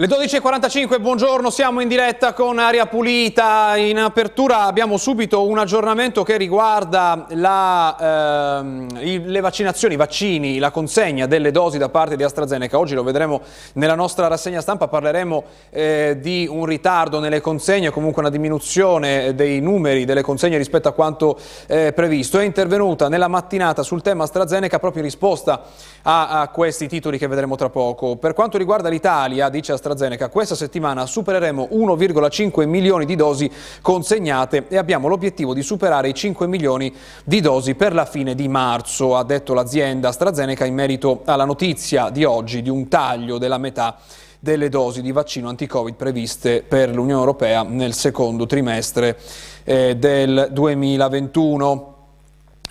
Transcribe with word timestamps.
Le 0.00 0.06
12.45, 0.06 0.98
buongiorno, 0.98 1.50
siamo 1.50 1.82
in 1.82 1.88
diretta 1.88 2.32
con 2.32 2.58
Aria 2.58 2.86
Pulita. 2.86 3.76
In 3.76 3.98
apertura 3.98 4.62
abbiamo 4.62 4.96
subito 4.96 5.46
un 5.46 5.58
aggiornamento 5.58 6.22
che 6.22 6.38
riguarda 6.38 7.26
la, 7.32 8.60
ehm, 8.60 9.26
le 9.26 9.40
vaccinazioni, 9.40 9.92
i 9.92 9.98
vaccini, 9.98 10.58
la 10.58 10.70
consegna 10.70 11.26
delle 11.26 11.50
dosi 11.50 11.76
da 11.76 11.90
parte 11.90 12.16
di 12.16 12.22
AstraZeneca. 12.22 12.78
Oggi 12.78 12.94
lo 12.94 13.02
vedremo 13.02 13.42
nella 13.74 13.94
nostra 13.94 14.26
rassegna 14.26 14.62
stampa, 14.62 14.88
parleremo 14.88 15.44
eh, 15.68 16.16
di 16.18 16.48
un 16.50 16.64
ritardo 16.64 17.18
nelle 17.18 17.42
consegne, 17.42 17.90
comunque 17.90 18.22
una 18.22 18.30
diminuzione 18.30 19.34
dei 19.34 19.60
numeri 19.60 20.06
delle 20.06 20.22
consegne 20.22 20.56
rispetto 20.56 20.88
a 20.88 20.92
quanto 20.92 21.38
eh, 21.66 21.92
previsto. 21.92 22.38
È 22.38 22.44
intervenuta 22.44 23.10
nella 23.10 23.28
mattinata 23.28 23.82
sul 23.82 24.00
tema 24.00 24.24
AstraZeneca 24.24 24.78
proprio 24.78 25.02
in 25.02 25.08
risposta 25.10 25.60
a, 26.04 26.40
a 26.40 26.48
questi 26.48 26.88
titoli 26.88 27.18
che 27.18 27.26
vedremo 27.26 27.54
tra 27.56 27.68
poco. 27.68 28.16
Per 28.16 28.32
quanto 28.32 28.56
riguarda 28.56 28.88
l'Italia, 28.88 29.50
dice 29.50 29.72
AstraZeneca, 29.72 29.88
AstraZeneca. 29.90 30.28
Questa 30.28 30.54
settimana 30.54 31.06
supereremo 31.06 31.68
1,5 31.72 32.66
milioni 32.66 33.04
di 33.04 33.16
dosi 33.16 33.50
consegnate 33.82 34.66
e 34.68 34.76
abbiamo 34.76 35.08
l'obiettivo 35.08 35.54
di 35.54 35.62
superare 35.62 36.08
i 36.08 36.14
5 36.14 36.46
milioni 36.46 36.94
di 37.24 37.40
dosi 37.40 37.74
per 37.74 37.92
la 37.92 38.04
fine 38.04 38.34
di 38.34 38.48
marzo, 38.48 39.16
ha 39.16 39.24
detto 39.24 39.54
l'azienda 39.54 40.08
AstraZeneca 40.08 40.64
in 40.64 40.74
merito 40.74 41.22
alla 41.24 41.44
notizia 41.44 42.10
di 42.10 42.24
oggi 42.24 42.62
di 42.62 42.68
un 42.68 42.88
taglio 42.88 43.38
della 43.38 43.58
metà 43.58 43.98
delle 44.38 44.68
dosi 44.68 45.02
di 45.02 45.12
vaccino 45.12 45.48
anti-Covid 45.48 45.94
previste 45.94 46.62
per 46.66 46.88
l'Unione 46.94 47.20
Europea 47.20 47.62
nel 47.62 47.92
secondo 47.92 48.46
trimestre 48.46 49.18
eh, 49.64 49.96
del 49.96 50.48
2021. 50.50 51.99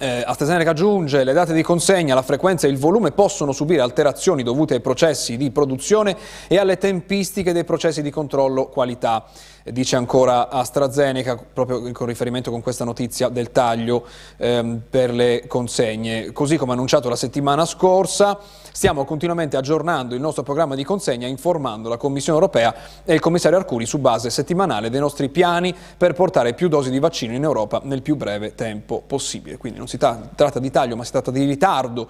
Eh, 0.01 0.23
AstraZeneca 0.25 0.69
aggiunge 0.69 1.25
le 1.25 1.33
date 1.33 1.51
di 1.51 1.61
consegna, 1.61 2.15
la 2.15 2.21
frequenza 2.21 2.65
e 2.65 2.69
il 2.69 2.77
volume 2.77 3.11
possono 3.11 3.51
subire 3.51 3.81
alterazioni 3.81 4.43
dovute 4.43 4.75
ai 4.75 4.79
processi 4.79 5.35
di 5.35 5.51
produzione 5.51 6.15
e 6.47 6.57
alle 6.57 6.77
tempistiche 6.77 7.51
dei 7.51 7.65
processi 7.65 8.01
di 8.01 8.09
controllo 8.09 8.67
qualità 8.67 9.25
dice 9.71 9.95
ancora 9.95 10.49
AstraZeneca, 10.49 11.37
proprio 11.53 11.91
con 11.91 12.07
riferimento 12.07 12.51
con 12.51 12.61
questa 12.61 12.83
notizia 12.83 13.29
del 13.29 13.51
taglio 13.51 14.05
ehm, 14.37 14.81
per 14.89 15.11
le 15.11 15.45
consegne. 15.47 16.31
Così 16.31 16.57
come 16.57 16.73
annunciato 16.73 17.09
la 17.09 17.15
settimana 17.15 17.65
scorsa, 17.65 18.37
stiamo 18.71 19.05
continuamente 19.05 19.57
aggiornando 19.57 20.15
il 20.15 20.21
nostro 20.21 20.43
programma 20.43 20.75
di 20.75 20.83
consegna 20.83 21.27
informando 21.27 21.89
la 21.89 21.97
Commissione 21.97 22.39
europea 22.39 22.73
e 23.03 23.13
il 23.13 23.19
commissario 23.19 23.57
Arcuri 23.57 23.85
su 23.85 23.99
base 23.99 24.29
settimanale 24.29 24.89
dei 24.89 24.99
nostri 24.99 25.29
piani 25.29 25.75
per 25.97 26.13
portare 26.13 26.53
più 26.53 26.67
dosi 26.67 26.89
di 26.89 26.99
vaccino 26.99 27.33
in 27.33 27.43
Europa 27.43 27.81
nel 27.83 28.01
più 28.01 28.15
breve 28.15 28.55
tempo 28.55 29.03
possibile. 29.05 29.57
Quindi 29.57 29.77
non 29.77 29.87
si 29.87 29.97
tratta 29.97 30.59
di 30.59 30.71
taglio, 30.71 30.95
ma 30.95 31.03
si 31.03 31.11
tratta 31.11 31.31
di 31.31 31.43
ritardo 31.43 32.07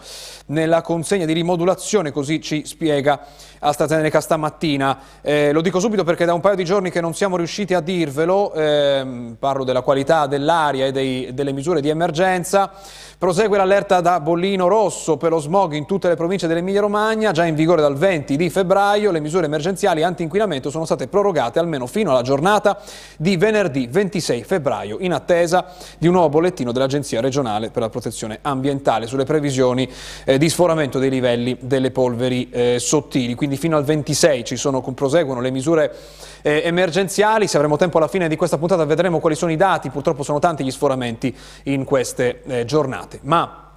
nella 0.48 0.82
consegna 0.82 1.26
di 1.26 1.34
rimodulazione, 1.34 2.12
così 2.12 2.42
ci 2.42 2.66
spiega 2.66 3.20
AstraZeneca 3.60 4.22
stamattina. 4.22 5.00
Eh, 5.22 5.52
lo 5.52 5.62
dico 5.62 5.80
subito 5.80 6.04
perché 6.04 6.26
da 6.26 6.34
un 6.34 6.40
paio 6.42 6.56
di 6.56 6.64
giorni 6.64 6.92
che 6.92 7.02
non 7.02 7.14
siamo 7.14 7.36
riusciti 7.36 7.48
a 7.70 7.82
dirvelo, 7.82 8.54
ehm, 8.54 9.36
parlo 9.40 9.64
della 9.64 9.82
qualità 9.82 10.28
dell'aria 10.28 10.86
e 10.86 10.92
dei, 10.92 11.34
delle 11.34 11.52
misure 11.52 11.82
di 11.82 11.90
emergenza, 11.90 12.72
prosegue 13.18 13.58
l'allerta 13.58 14.00
da 14.00 14.20
bollino 14.20 14.68
rosso 14.68 15.18
per 15.18 15.32
lo 15.32 15.40
smog 15.40 15.74
in 15.74 15.86
tutte 15.86 16.08
le 16.08 16.16
province 16.16 16.48
dell'Emilia 16.48 16.80
Romagna, 16.80 17.32
già 17.32 17.46
in 17.46 17.56
vigore 17.56 17.82
dal 17.82 17.98
20 17.98 18.38
di 18.38 18.50
febbraio, 18.50 19.12
le 19.12 19.20
misure 19.20 19.48
emergenziali 19.48 20.04
anti-inquinamento 20.04 20.70
sono 20.70 20.86
state 20.86 21.08
prorogate 21.08 21.60
almeno 21.60 21.86
fino 21.86 22.12
alla 22.12 22.22
giornata 22.22 22.80
di 23.18 23.36
venerdì 23.36 23.88
26 23.88 24.44
febbraio, 24.44 24.98
in 25.02 25.12
attesa 25.12 25.66
di 25.98 26.08
un 26.08 26.14
nuovo 26.14 26.30
bollettino 26.30 26.72
dell'Agenzia 26.72 27.20
regionale 27.20 27.72
per 27.72 27.82
la 27.82 27.90
protezione 27.90 28.40
ambientale 28.42 29.08
sulle 29.08 29.26
previsioni 29.26 29.90
eh, 30.24 30.38
di 30.38 30.48
sforamento 30.48 31.00
dei 31.00 31.10
livelli 31.10 31.58
delle 31.60 31.92
polveri 31.92 32.50
eh, 32.52 32.78
sottili. 32.80 33.34
Quindi 33.34 33.58
fino 33.58 33.76
al 33.76 33.84
26 33.84 34.46
ci 34.46 34.56
sono, 34.56 34.82
proseguono 34.82 35.42
le 35.42 35.52
misure 35.52 35.94
eh, 36.42 36.62
emergenziali. 36.66 37.48
Se 37.48 37.58
avremo 37.58 37.78
tempo 37.78 37.98
alla 37.98 38.08
fine 38.08 38.28
di 38.28 38.36
questa 38.36 38.58
puntata 38.58 38.86
vedremo 38.86 39.20
quali 39.20 39.36
sono 39.36 39.52
i 39.52 39.56
dati, 39.58 39.90
purtroppo 39.90 40.24
sono 40.24 40.40
tanti 40.40 40.64
gli 40.64 40.72
sforamenti 40.72 41.36
in 41.64 41.84
queste 41.84 42.44
eh, 42.44 42.66
giornate. 42.66 43.20
Ma 43.24 43.69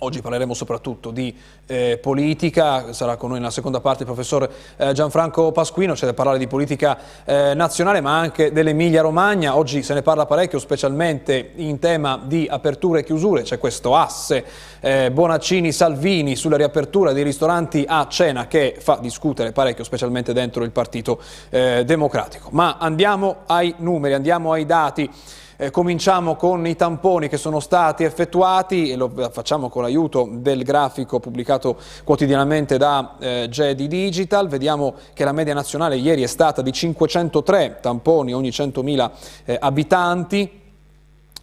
Oggi 0.00 0.20
parleremo 0.20 0.52
soprattutto 0.52 1.10
di 1.10 1.34
eh, 1.64 1.98
politica, 2.02 2.92
sarà 2.92 3.16
con 3.16 3.30
noi 3.30 3.38
nella 3.38 3.50
seconda 3.50 3.80
parte 3.80 4.02
il 4.02 4.08
professor 4.08 4.46
eh, 4.76 4.92
Gianfranco 4.92 5.52
Pasquino, 5.52 5.94
c'è 5.94 6.04
da 6.04 6.12
parlare 6.12 6.36
di 6.36 6.46
politica 6.46 6.98
eh, 7.24 7.54
nazionale 7.54 8.02
ma 8.02 8.18
anche 8.18 8.52
dell'Emilia 8.52 9.00
Romagna, 9.00 9.56
oggi 9.56 9.82
se 9.82 9.94
ne 9.94 10.02
parla 10.02 10.26
parecchio 10.26 10.58
specialmente 10.58 11.52
in 11.54 11.78
tema 11.78 12.20
di 12.22 12.46
aperture 12.46 13.00
e 13.00 13.04
chiusure, 13.04 13.40
c'è 13.40 13.58
questo 13.58 13.96
asse 13.96 14.44
eh, 14.80 15.10
Bonaccini-Salvini 15.10 16.36
sulla 16.36 16.58
riapertura 16.58 17.12
dei 17.12 17.24
ristoranti 17.24 17.86
a 17.88 18.06
cena 18.06 18.48
che 18.48 18.76
fa 18.78 18.98
discutere 19.00 19.52
parecchio 19.52 19.82
specialmente 19.82 20.34
dentro 20.34 20.62
il 20.62 20.72
Partito 20.72 21.20
eh, 21.48 21.84
Democratico. 21.86 22.48
Ma 22.52 22.76
andiamo 22.78 23.44
ai 23.46 23.74
numeri, 23.78 24.12
andiamo 24.12 24.52
ai 24.52 24.66
dati. 24.66 25.10
Eh, 25.58 25.70
cominciamo 25.70 26.36
con 26.36 26.66
i 26.66 26.76
tamponi 26.76 27.28
che 27.28 27.38
sono 27.38 27.60
stati 27.60 28.04
effettuati 28.04 28.90
e 28.90 28.96
lo 28.96 29.10
facciamo 29.30 29.70
con 29.70 29.82
l'aiuto 29.82 30.28
del 30.30 30.62
grafico 30.62 31.18
pubblicato 31.18 31.78
quotidianamente 32.04 32.76
da 32.76 33.16
eh, 33.18 33.46
Jedi 33.48 33.88
Digital. 33.88 34.48
Vediamo 34.48 34.94
che 35.14 35.24
la 35.24 35.32
media 35.32 35.54
nazionale 35.54 35.96
ieri 35.96 36.22
è 36.22 36.26
stata 36.26 36.60
di 36.60 36.72
503 36.72 37.78
tamponi 37.80 38.34
ogni 38.34 38.50
100.000 38.50 39.10
eh, 39.46 39.56
abitanti. 39.58 40.64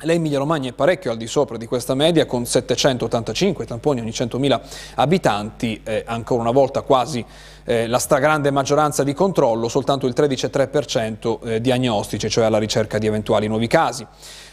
L'Emilia 0.04 0.38
Romagna 0.38 0.70
è 0.70 0.74
parecchio 0.74 1.12
al 1.12 1.18
di 1.18 1.28
sopra 1.28 1.58
di 1.58 1.66
questa 1.66 1.96
media 1.96 2.26
con 2.26 2.46
785 2.46 3.66
tamponi 3.66 4.02
ogni 4.02 4.10
100.000 4.10 4.62
abitanti, 4.96 5.82
eh, 5.84 6.04
ancora 6.06 6.42
una 6.42 6.52
volta 6.52 6.82
quasi 6.82 7.26
eh, 7.64 7.88
la 7.88 8.00
stragrande 8.00 8.52
maggioranza 8.52 9.04
di 9.04 9.14
controllo, 9.14 9.68
soltanto 9.68 10.06
il 10.06 10.14
13,3% 10.16 11.40
eh, 11.44 11.62
diagnostici, 11.62 12.30
cioè 12.30 12.46
alla 12.46 12.58
ricerca 12.58 12.98
di 12.98 13.08
eventuali 13.08 13.48
nuovi 13.48 13.68
casi. 13.68 14.06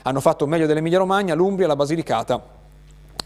Hanno 0.03 0.21
fatto 0.21 0.47
meglio 0.47 0.67
dell'Emilia 0.67 0.99
Romagna, 0.99 1.35
l'Umbria, 1.35 1.67
la 1.67 1.77
Basilicata 1.77 2.59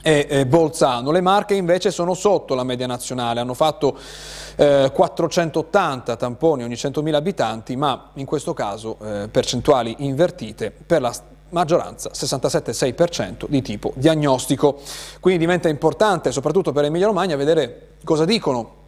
e 0.02 0.26
eh, 0.28 0.46
Bolzano. 0.46 1.10
Le 1.10 1.20
Marche 1.20 1.54
invece 1.54 1.90
sono 1.90 2.14
sotto 2.14 2.54
la 2.54 2.64
media 2.64 2.86
nazionale, 2.86 3.40
hanno 3.40 3.54
fatto 3.54 3.98
eh, 4.56 4.90
480 4.92 6.16
tamponi 6.16 6.62
ogni 6.62 6.74
100.000 6.74 7.14
abitanti, 7.14 7.76
ma 7.76 8.10
in 8.14 8.24
questo 8.24 8.54
caso 8.54 8.96
eh, 9.02 9.28
percentuali 9.28 9.96
invertite 9.98 10.70
per 10.70 11.00
la 11.00 11.12
maggioranza 11.54 12.10
67,6% 12.10 13.46
di 13.48 13.62
tipo 13.62 13.92
diagnostico. 13.94 14.80
Quindi 15.20 15.40
diventa 15.40 15.68
importante, 15.68 16.32
soprattutto 16.32 16.72
per 16.72 16.84
Emilia 16.84 17.06
Romagna, 17.06 17.36
vedere 17.36 17.92
cosa 18.04 18.24
dicono 18.24 18.82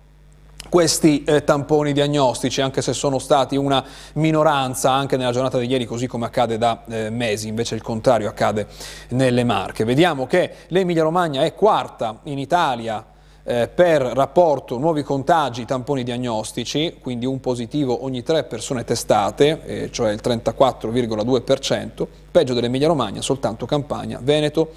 questi 0.69 1.22
eh, 1.22 1.44
tamponi 1.44 1.93
diagnostici, 1.93 2.60
anche 2.60 2.82
se 2.82 2.93
sono 2.93 3.21
stati 3.21 3.56
una 3.56 3.84
minoranza 4.15 4.91
anche 4.91 5.16
nella 5.16 5.31
giornata 5.31 5.59
di 5.59 5.66
ieri, 5.66 5.87
così 5.87 6.09
come 6.09 6.26
accade 6.26 6.59
da 6.59 6.82
eh, 6.88 7.09
mesi, 7.09 7.47
invece 7.47 7.76
il 7.76 7.82
contrario 7.82 8.28
accade 8.28 8.66
nelle 9.10 9.44
Marche. 9.44 9.84
Vediamo 9.84 10.26
che 10.26 10.53
l'Emilia 10.69 11.05
Romagna 11.05 11.44
è 11.44 11.55
quarta 11.55 12.19
in 12.25 12.38
Italia 12.38 13.05
eh, 13.49 13.69
per 13.69 14.03
rapporto 14.03 14.77
nuovi 14.77 15.05
contagi, 15.05 15.65
tamponi 15.65 16.03
diagnostici, 16.03 16.97
quindi 17.01 17.27
un 17.27 17.39
positivo 17.39 18.03
ogni 18.05 18.25
tre 18.25 18.43
persone 18.43 18.83
testate, 18.83 19.62
eh, 19.65 19.91
cioè 19.93 20.11
il 20.11 20.21
34,2%, 20.23 22.06
peggio 22.33 22.55
dell'Emilia 22.55 22.89
Romagna, 22.89 23.23
soltanto 23.23 23.65
Campania, 23.65 24.19
Veneto 24.21 24.73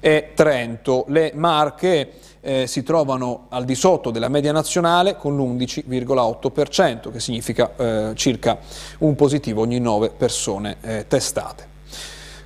e 0.00 0.30
Trento. 0.34 1.04
Le 1.08 1.32
Marche 1.34 2.12
eh, 2.40 2.66
si 2.66 2.82
trovano 2.82 3.46
al 3.50 3.66
di 3.66 3.74
sotto 3.74 4.10
della 4.10 4.28
media 4.28 4.52
nazionale 4.52 5.16
con 5.16 5.36
l'11,8%, 5.36 7.12
che 7.12 7.20
significa 7.20 7.72
eh, 7.76 8.12
circa 8.14 8.58
un 8.98 9.14
positivo 9.14 9.60
ogni 9.60 9.78
9 9.78 10.08
persone 10.10 10.76
eh, 10.80 11.04
testate. 11.06 11.75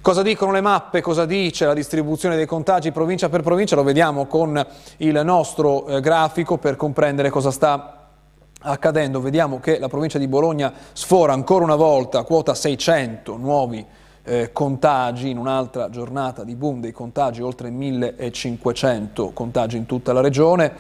Cosa 0.03 0.23
dicono 0.23 0.53
le 0.53 0.63
mappe, 0.63 1.03
cosa 1.03 1.27
dice 1.27 1.67
la 1.67 1.75
distribuzione 1.75 2.35
dei 2.35 2.47
contagi 2.47 2.91
provincia 2.91 3.29
per 3.29 3.43
provincia? 3.43 3.77
Lo 3.77 3.83
vediamo 3.83 4.25
con 4.25 4.67
il 4.97 5.21
nostro 5.23 5.87
eh, 5.87 6.01
grafico 6.01 6.57
per 6.57 6.77
comprendere 6.77 7.29
cosa 7.29 7.51
sta 7.51 8.09
accadendo. 8.61 9.21
Vediamo 9.21 9.61
che 9.61 9.79
la 9.79 9.89
provincia 9.89 10.17
di 10.17 10.27
Bologna 10.27 10.73
sfora 10.95 11.35
ancora 11.35 11.65
una 11.65 11.75
volta 11.75 12.23
quota 12.23 12.55
600 12.55 13.37
nuovi 13.37 13.85
eh, 14.23 14.53
contagi 14.55 15.29
in 15.29 15.37
un'altra 15.37 15.91
giornata 15.91 16.45
di 16.45 16.55
boom 16.55 16.81
dei 16.81 16.93
contagi, 16.93 17.43
oltre 17.43 17.69
1500 17.69 19.33
contagi 19.35 19.77
in 19.77 19.85
tutta 19.85 20.15
la 20.15 20.23
regione. 20.23 20.73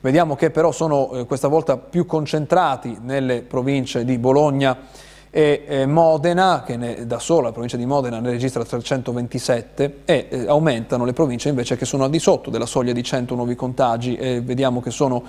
Vediamo 0.00 0.34
che 0.34 0.50
però 0.50 0.72
sono 0.72 1.12
eh, 1.12 1.24
questa 1.24 1.46
volta 1.46 1.76
più 1.76 2.04
concentrati 2.04 2.98
nelle 3.00 3.42
province 3.42 4.04
di 4.04 4.18
Bologna 4.18 5.04
e 5.36 5.64
eh, 5.66 5.84
Modena, 5.84 6.62
che 6.64 6.78
ne, 6.78 7.06
da 7.06 7.18
sola 7.18 7.48
la 7.48 7.52
provincia 7.52 7.76
di 7.76 7.84
Modena 7.84 8.20
ne 8.20 8.30
registra 8.30 8.64
327 8.64 9.98
e 10.06 10.28
eh, 10.30 10.46
aumentano 10.46 11.04
le 11.04 11.12
province 11.12 11.50
invece 11.50 11.76
che 11.76 11.84
sono 11.84 12.04
al 12.04 12.10
di 12.10 12.18
sotto 12.18 12.48
della 12.48 12.64
soglia 12.64 12.94
di 12.94 13.02
100 13.02 13.34
nuovi 13.34 13.54
contagi 13.54 14.16
e 14.16 14.40
vediamo 14.40 14.80
che 14.80 14.90
sono 14.90 15.22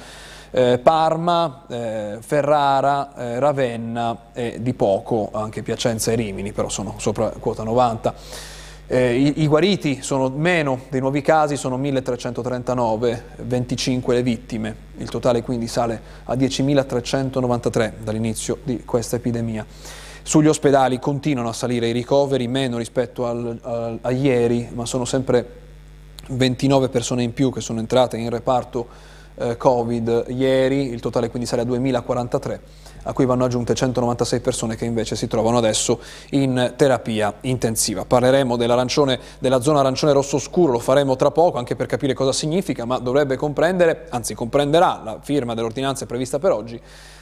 eh, 0.52 0.80
Parma, 0.82 1.66
eh, 1.68 2.18
Ferrara, 2.22 3.16
eh, 3.18 3.40
Ravenna 3.40 4.18
e 4.32 4.60
di 4.62 4.74
poco 4.74 5.30
anche 5.34 5.62
Piacenza 5.62 6.14
e 6.14 6.16
Rimini, 6.16 6.54
però 6.54 6.70
sono 6.70 6.94
sopra 7.00 7.34
quota 7.38 7.64
90. 7.64 8.56
Eh, 8.90 9.16
i, 9.16 9.42
i, 9.42 9.48
guariti 9.48 10.02
sono 10.02 10.30
meno 10.30 10.80
dei 10.90 11.02
nuovi 11.02 11.22
casi, 11.22 11.58
sono 11.58 11.76
1339, 11.76 13.24
25 13.44 14.16
le 14.16 14.24
vittime, 14.24 14.76
il 15.00 15.10
totale 15.10 15.42
quindi 15.42 15.68
sale 15.68 16.02
a 16.24 16.36
10.393 16.36 17.96
dall'inizio 18.02 18.60
di 18.64 18.86
questa 18.86 19.18
epidemia. 19.18 19.66
Sugli 20.24 20.48
ospedali 20.48 21.00
continuano 21.00 21.50
a 21.50 21.54
salire 21.54 21.90
i 21.90 21.92
ricoveri, 21.92 22.48
meno 22.48 22.78
rispetto 22.78 23.28
al, 23.28 23.60
al, 23.62 24.00
a 24.02 24.12
ieri, 24.12 24.70
ma 24.74 24.86
sono 24.86 25.04
sempre 25.04 25.46
29 26.30 26.88
persone 26.88 27.24
in 27.24 27.34
più 27.34 27.52
che 27.52 27.60
sono 27.60 27.80
entrate 27.80 28.16
in 28.16 28.30
reparto 28.30 28.88
eh, 29.36 29.58
Covid. 29.58 30.28
Ieri, 30.30 30.88
il 30.88 31.02
totale 31.02 31.30
quindi 31.30 31.46
sale 31.46 31.64
a 31.64 31.66
2043 31.66 32.62
a 33.08 33.14
cui 33.14 33.26
vanno 33.26 33.46
aggiunte 33.46 33.74
196 33.74 34.40
persone 34.42 34.76
che 34.76 34.86
invece 34.86 35.16
si 35.16 35.28
trovano 35.28 35.58
adesso 35.58 36.00
in 36.32 36.74
terapia 36.76 37.34
intensiva. 37.42 38.04
Parleremo 38.06 38.58
della 38.58 39.62
zona 39.62 39.80
arancione 39.80 40.14
rosso 40.14 40.38
scuro, 40.40 40.74
lo 40.74 40.80
faremo 40.80 41.16
tra 41.16 41.32
poco 41.32 41.58
anche 41.58 41.76
per 41.76 41.86
capire 41.88 42.14
cosa 42.14 42.34
significa, 42.34 42.84
ma 42.86 43.00
dovrebbe 43.00 43.38
comprendere, 43.38 44.08
anzi 44.10 44.34
comprenderà 44.34 45.02
la 45.04 45.20
firma 45.22 45.54
dell'ordinanza 45.54 46.06
prevista 46.06 46.38
per 46.38 46.52
oggi, 46.52 46.80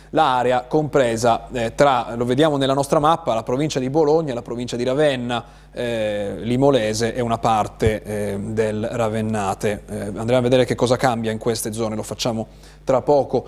l'area 0.09 0.65
compresa 0.67 1.47
eh, 1.51 1.75
tra, 1.75 2.15
lo 2.15 2.25
vediamo 2.25 2.57
nella 2.57 2.73
nostra 2.73 2.99
mappa, 2.99 3.33
la 3.33 3.43
provincia 3.43 3.79
di 3.79 3.89
Bologna, 3.89 4.33
la 4.33 4.41
provincia 4.41 4.75
di 4.75 4.83
Ravenna, 4.83 5.43
eh, 5.75 6.35
Limolese 6.39 7.13
e 7.13 7.21
una 7.21 7.37
parte 7.37 8.01
eh, 8.01 8.37
del 8.39 8.87
Ravennate. 8.89 9.83
Eh, 9.87 9.99
andremo 10.15 10.37
a 10.37 10.41
vedere 10.41 10.65
che 10.65 10.75
cosa 10.75 10.95
cambia 10.95 11.31
in 11.31 11.37
queste 11.37 11.73
zone, 11.73 11.95
lo 11.95 12.03
facciamo 12.03 12.47
tra 12.83 13.01
poco 13.01 13.47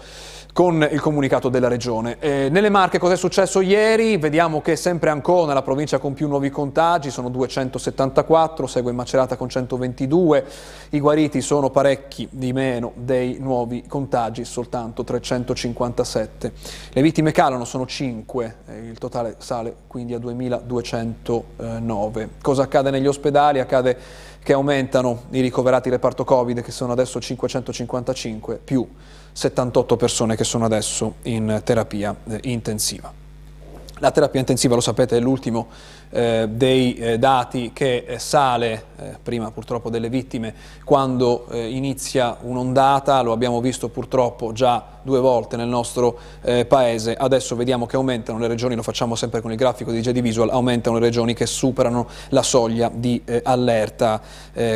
con 0.57 0.87
il 0.91 0.99
comunicato 0.99 1.49
della 1.49 1.67
Regione. 1.67 2.17
Eh, 2.19 2.49
nelle 2.49 2.69
Marche 2.69 2.97
cosa 2.97 3.13
è 3.13 3.15
successo 3.15 3.61
ieri? 3.61 4.17
Vediamo 4.17 4.59
che 4.59 4.75
sempre 4.75 5.11
Ancona, 5.11 5.53
la 5.53 5.61
provincia 5.61 5.99
con 5.99 6.15
più 6.15 6.27
nuovi 6.27 6.49
contagi, 6.49 7.11
sono 7.11 7.29
274, 7.29 8.65
segue 8.65 8.91
Macerata 8.91 9.35
con 9.35 9.49
122, 9.49 10.45
i 10.89 10.99
guariti 10.99 11.41
sono 11.41 11.69
parecchi 11.69 12.27
di 12.31 12.53
meno 12.53 12.93
dei 12.95 13.37
nuovi 13.39 13.83
contagi, 13.87 14.45
soltanto 14.45 15.03
357. 15.03 16.51
Le 16.91 17.01
vittime 17.03 17.31
calano, 17.31 17.63
sono 17.63 17.85
5, 17.85 18.55
eh, 18.65 18.77
il 18.79 18.97
totale 18.97 19.35
sale 19.37 19.75
quindi 19.85 20.15
a 20.15 20.19
2209. 20.19 22.16
Cosa 22.41 22.63
accade 22.63 22.91
negli 22.91 23.07
ospedali? 23.07 23.59
Accade 23.59 23.97
che 24.41 24.53
aumentano 24.53 25.23
i 25.31 25.41
ricoverati 25.41 25.89
reparto 25.89 26.23
Covid 26.23 26.61
che 26.61 26.71
sono 26.71 26.93
adesso 26.93 27.19
555 27.19 28.59
più 28.63 28.87
78 29.33 29.97
persone 29.97 30.35
che 30.35 30.43
sono 30.43 30.65
adesso 30.65 31.15
in 31.23 31.61
terapia 31.63 32.15
eh, 32.27 32.39
intensiva. 32.43 33.25
La 33.99 34.11
terapia 34.11 34.39
intensiva, 34.39 34.75
lo 34.75 34.81
sapete, 34.81 35.17
è 35.17 35.19
l'ultimo 35.19 35.67
eh, 36.11 36.47
dei 36.51 36.95
eh, 36.95 37.17
dati 37.17 37.71
che 37.73 38.05
eh, 38.07 38.19
sale, 38.19 38.85
eh, 38.97 39.17
prima 39.21 39.49
purtroppo 39.49 39.89
delle 39.89 40.09
vittime, 40.09 40.53
quando 40.83 41.47
eh, 41.49 41.67
inizia 41.67 42.37
un'ondata, 42.41 43.21
lo 43.21 43.31
abbiamo 43.31 43.59
visto 43.59 43.89
purtroppo 43.89 44.51
già 44.53 44.96
due 45.07 45.21
volte 45.21 45.55
nel 45.55 45.69
nostro 45.69 46.17
eh, 46.41 46.65
paese, 46.65 47.15
adesso 47.15 47.55
vediamo 47.55 47.85
che 47.85 47.95
aumentano 47.95 48.39
le 48.39 48.47
regioni, 48.47 48.75
lo 48.75 48.81
facciamo 48.81 49.15
sempre 49.15 49.39
con 49.39 49.51
il 49.51 49.57
grafico 49.57 49.91
di 49.91 50.01
JD 50.01 50.19
Visual, 50.19 50.49
aumentano 50.49 50.99
le 50.99 51.05
regioni 51.05 51.33
che 51.33 51.45
superano 51.45 52.07
la 52.29 52.43
soglia 52.43 52.91
di 52.93 53.23
allerta. 53.43 54.21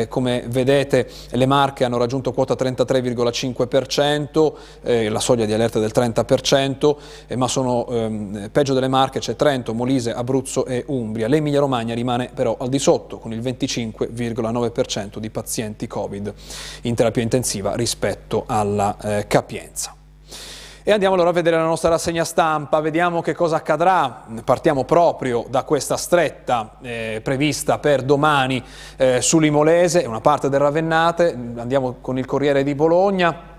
come 0.08 0.44
vedete 0.48 1.08
le 1.30 1.46
Marche 1.46 1.84
hanno 1.84 1.98
raggiunto 1.98 2.32
quota 2.32 2.54
33,5%, 2.54 5.10
la 5.10 5.20
soglia 5.20 5.44
di 5.44 5.52
allerta 5.52 5.78
del 5.78 5.92
30%, 5.94 6.96
ma 7.36 7.48
sono 7.48 7.86
ehm, 7.88 8.48
peggio 8.50 8.72
delle 8.72 8.88
Marche 8.88 9.18
c'è 9.18 9.36
Trento, 9.36 9.74
Molise, 9.74 10.14
Abruzzo 10.14 10.64
e 10.64 10.84
Umbria. 10.86 11.28
L'Emilia 11.28 11.60
Romagna 11.60 11.94
rimane 11.94 12.30
però 12.32 12.56
al 12.58 12.68
di 12.68 12.78
sotto 12.78 13.18
con 13.18 13.32
il 13.32 13.40
25,9% 13.40 15.18
di 15.18 15.30
pazienti 15.30 15.86
Covid 15.86 16.32
in 16.82 16.94
terapia 16.94 17.22
intensiva 17.22 17.74
rispetto 17.74 18.44
alla 18.46 18.96
eh, 19.00 19.26
capienza. 19.26 19.96
E 20.84 20.90
andiamo 20.90 21.14
allora 21.14 21.30
a 21.30 21.32
vedere 21.32 21.56
la 21.56 21.62
nostra 21.62 21.90
rassegna 21.90 22.24
stampa, 22.24 22.80
vediamo 22.80 23.20
che 23.22 23.34
cosa 23.34 23.54
accadrà. 23.54 24.24
Partiamo 24.42 24.82
proprio 24.82 25.44
da 25.48 25.62
questa 25.62 25.96
stretta 25.96 26.72
eh, 26.82 27.20
prevista 27.22 27.78
per 27.78 28.02
domani 28.02 28.60
eh, 28.96 29.20
sull'Imolese, 29.20 30.04
una 30.08 30.20
parte 30.20 30.48
del 30.48 30.58
Ravennate, 30.58 31.38
andiamo 31.56 31.98
con 32.00 32.18
il 32.18 32.26
Corriere 32.26 32.64
di 32.64 32.74
Bologna. 32.74 33.51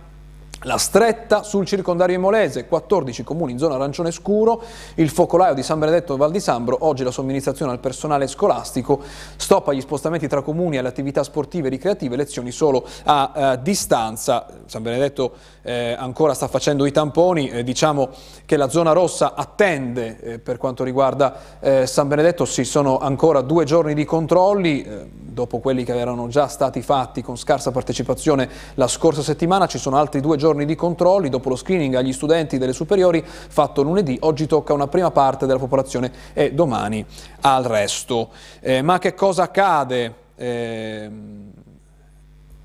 La 0.65 0.77
stretta 0.77 1.43
sul 1.43 1.65
circondario 1.65 2.15
imolese, 2.15 2.67
14 2.67 3.23
comuni 3.23 3.51
in 3.51 3.57
zona 3.57 3.75
arancione 3.75 4.11
scuro, 4.11 4.61
il 4.95 5.09
focolaio 5.09 5.53
di 5.53 5.61
San 5.61 5.77
Benedetto 5.77 6.15
Val 6.15 6.31
di 6.31 6.39
Sambro, 6.39 6.77
oggi 6.81 7.03
la 7.03 7.11
somministrazione 7.11 7.73
al 7.73 7.79
personale 7.79 8.27
scolastico, 8.27 9.01
stop 9.35 9.67
agli 9.67 9.81
spostamenti 9.81 10.29
tra 10.29 10.41
comuni 10.41 10.75
e 10.75 10.79
alle 10.79 10.87
attività 10.87 11.21
sportive 11.23 11.67
e 11.67 11.69
ricreative, 11.71 12.15
lezioni 12.15 12.51
solo 12.51 12.87
a 13.03 13.31
eh, 13.35 13.61
distanza. 13.61 14.45
San 14.65 14.83
Benedetto 14.83 15.33
eh, 15.63 15.95
ancora 15.97 16.33
sta 16.33 16.47
facendo 16.47 16.85
i 16.85 16.93
tamponi, 16.93 17.49
eh, 17.49 17.63
diciamo 17.63 18.09
che 18.45 18.55
la 18.55 18.69
zona 18.69 18.93
rossa 18.93 19.33
attende 19.33 20.19
eh, 20.21 20.39
per 20.39 20.57
quanto 20.57 20.85
riguarda 20.85 21.59
eh, 21.59 21.85
San 21.85 22.07
Benedetto, 22.07 22.45
ci 22.45 22.63
sono 22.63 22.99
ancora 22.99 23.41
due 23.41 23.65
giorni 23.65 23.93
di 23.93 24.05
controlli, 24.05 24.81
eh, 24.81 25.09
dopo 25.11 25.59
quelli 25.59 25.83
che 25.83 25.97
erano 25.97 26.27
già 26.29 26.47
stati 26.47 26.81
fatti 26.81 27.21
con 27.21 27.35
scarsa 27.35 27.71
partecipazione 27.71 28.47
la 28.75 28.87
scorsa 28.87 29.21
settimana, 29.21 29.67
ci 29.67 29.77
sono 29.77 29.97
altri 29.97 30.21
due 30.21 30.37
giorni 30.37 30.52
di 30.65 30.75
controlli, 30.75 31.29
dopo 31.29 31.49
lo 31.49 31.55
screening 31.55 31.95
agli 31.95 32.13
studenti 32.13 32.57
delle 32.57 32.73
superiori 32.73 33.23
fatto 33.25 33.81
lunedì, 33.81 34.17
oggi 34.21 34.45
tocca 34.45 34.73
una 34.73 34.87
prima 34.87 35.11
parte 35.11 35.45
della 35.45 35.59
popolazione 35.59 36.11
e 36.33 36.53
domani 36.53 37.05
al 37.41 37.63
resto. 37.63 38.29
Eh, 38.59 38.81
ma 38.81 38.99
che 38.99 39.13
cosa 39.13 39.43
accade? 39.43 40.13
Eh, 40.35 41.09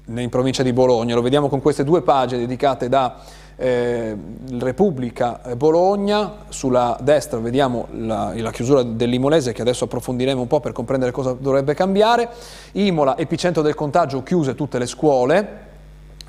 in 0.06 0.28
provincia 0.30 0.62
di 0.62 0.72
Bologna, 0.72 1.14
lo 1.14 1.22
vediamo 1.22 1.48
con 1.48 1.60
queste 1.60 1.84
due 1.84 2.02
pagine 2.02 2.40
dedicate 2.40 2.88
da 2.88 3.16
eh, 3.60 4.16
Repubblica 4.58 5.40
Bologna, 5.56 6.44
sulla 6.48 6.96
destra 7.00 7.38
vediamo 7.40 7.88
la, 7.90 8.32
la 8.36 8.50
chiusura 8.52 8.82
dell'Imolese 8.82 9.52
che 9.52 9.62
adesso 9.62 9.84
approfondiremo 9.84 10.40
un 10.40 10.46
po' 10.46 10.60
per 10.60 10.72
comprendere 10.72 11.10
cosa 11.10 11.32
dovrebbe 11.32 11.74
cambiare, 11.74 12.28
Imola, 12.72 13.18
epicentro 13.18 13.60
del 13.60 13.74
contagio, 13.74 14.22
chiuse 14.22 14.54
tutte 14.54 14.78
le 14.78 14.86
scuole, 14.86 15.66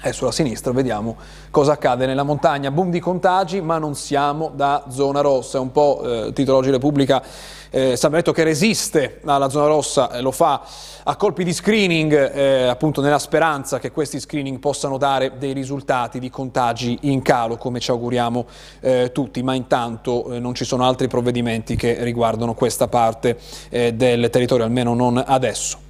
e 0.02 0.14
sulla 0.14 0.32
sinistra 0.32 0.72
vediamo 0.72 1.18
cosa 1.52 1.74
accade 1.74 2.06
nella 2.06 2.24
montagna, 2.24 2.72
boom 2.72 2.90
di 2.90 3.00
contagi 3.00 3.62
ma 3.62 3.78
non 3.78 3.96
siamo 3.96 4.52
da 4.54 4.86
zona 4.90 5.22
rossa, 5.22 5.58
è 5.58 5.62
un 5.62 5.72
po' 5.72 6.28
eh, 6.28 6.34
titolo 6.34 6.58
oggi 6.58 6.72
Repubblica 6.72 7.22
eh, 7.70 7.96
San 7.96 8.10
Benedetto 8.10 8.34
che 8.34 8.44
resiste 8.44 9.22
alla 9.26 9.50
zona 9.50 9.68
rossa, 9.68 10.12
eh, 10.12 10.22
lo 10.22 10.32
fa 10.32 10.62
a 11.04 11.16
colpi 11.16 11.44
di 11.44 11.54
screening, 11.54 12.36
eh, 12.36 12.68
appunto 12.68 13.02
nella 13.02 13.20
speranza 13.20 13.80
che 13.80 13.92
questi 13.92 14.20
screening 14.20 14.60
possano 14.60 14.98
dare 14.98 15.34
dei 15.38 15.54
risultati 15.54 16.20
di 16.20 16.30
contagi 16.30 16.98
in 17.02 17.22
calo, 17.22 17.58
come 17.58 17.80
ci 17.80 17.92
auguriamo 17.92 18.46
eh, 18.82 19.12
tutti, 19.14 19.42
ma 19.44 19.54
intanto 19.54 20.34
eh, 20.34 20.40
non 20.40 20.54
ci 20.54 20.66
sono 20.66 20.84
altri 20.84 21.08
provvedimenti 21.08 21.76
che 21.76 22.04
riguardano 22.04 22.54
questa 22.54 22.88
parte 22.88 23.38
eh, 23.70 23.94
del 23.94 24.30
territorio, 24.30 24.66
almeno 24.66 24.94
non 24.94 25.24
adesso. 25.26 25.89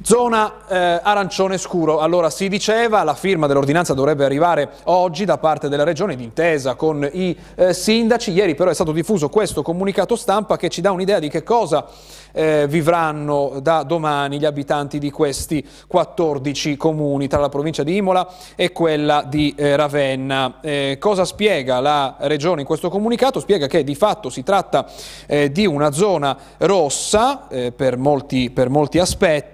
Zona 0.00 0.66
eh, 0.68 1.00
arancione 1.02 1.58
scuro, 1.58 1.98
allora 1.98 2.30
si 2.30 2.48
diceva 2.48 3.02
la 3.02 3.14
firma 3.14 3.48
dell'ordinanza 3.48 3.94
dovrebbe 3.94 4.24
arrivare 4.24 4.70
oggi 4.84 5.24
da 5.24 5.38
parte 5.38 5.68
della 5.68 5.82
Regione 5.82 6.14
d'intesa 6.14 6.76
con 6.76 7.08
i 7.12 7.36
eh, 7.56 7.74
sindaci, 7.74 8.30
ieri 8.30 8.54
però 8.54 8.70
è 8.70 8.74
stato 8.74 8.92
diffuso 8.92 9.28
questo 9.28 9.62
comunicato 9.62 10.14
stampa 10.14 10.56
che 10.56 10.68
ci 10.68 10.80
dà 10.80 10.92
un'idea 10.92 11.18
di 11.18 11.28
che 11.28 11.42
cosa 11.42 11.86
eh, 12.32 12.66
vivranno 12.68 13.58
da 13.60 13.82
domani 13.82 14.38
gli 14.38 14.44
abitanti 14.44 14.98
di 14.98 15.10
questi 15.10 15.66
14 15.86 16.76
comuni 16.76 17.26
tra 17.26 17.40
la 17.40 17.48
provincia 17.48 17.82
di 17.82 17.96
Imola 17.96 18.28
e 18.54 18.70
quella 18.70 19.24
di 19.26 19.52
eh, 19.56 19.74
Ravenna. 19.74 20.58
Eh, 20.60 20.96
cosa 21.00 21.24
spiega 21.24 21.80
la 21.80 22.16
Regione 22.20 22.60
in 22.60 22.66
questo 22.66 22.88
comunicato? 22.88 23.40
Spiega 23.40 23.66
che 23.66 23.82
di 23.82 23.94
fatto 23.94 24.30
si 24.30 24.44
tratta 24.44 24.86
eh, 25.26 25.50
di 25.50 25.66
una 25.66 25.90
zona 25.90 26.36
rossa 26.58 27.46
per 27.48 27.96
molti, 27.96 28.50
per 28.50 28.68
molti 28.68 28.98
aspetti, 28.98 29.47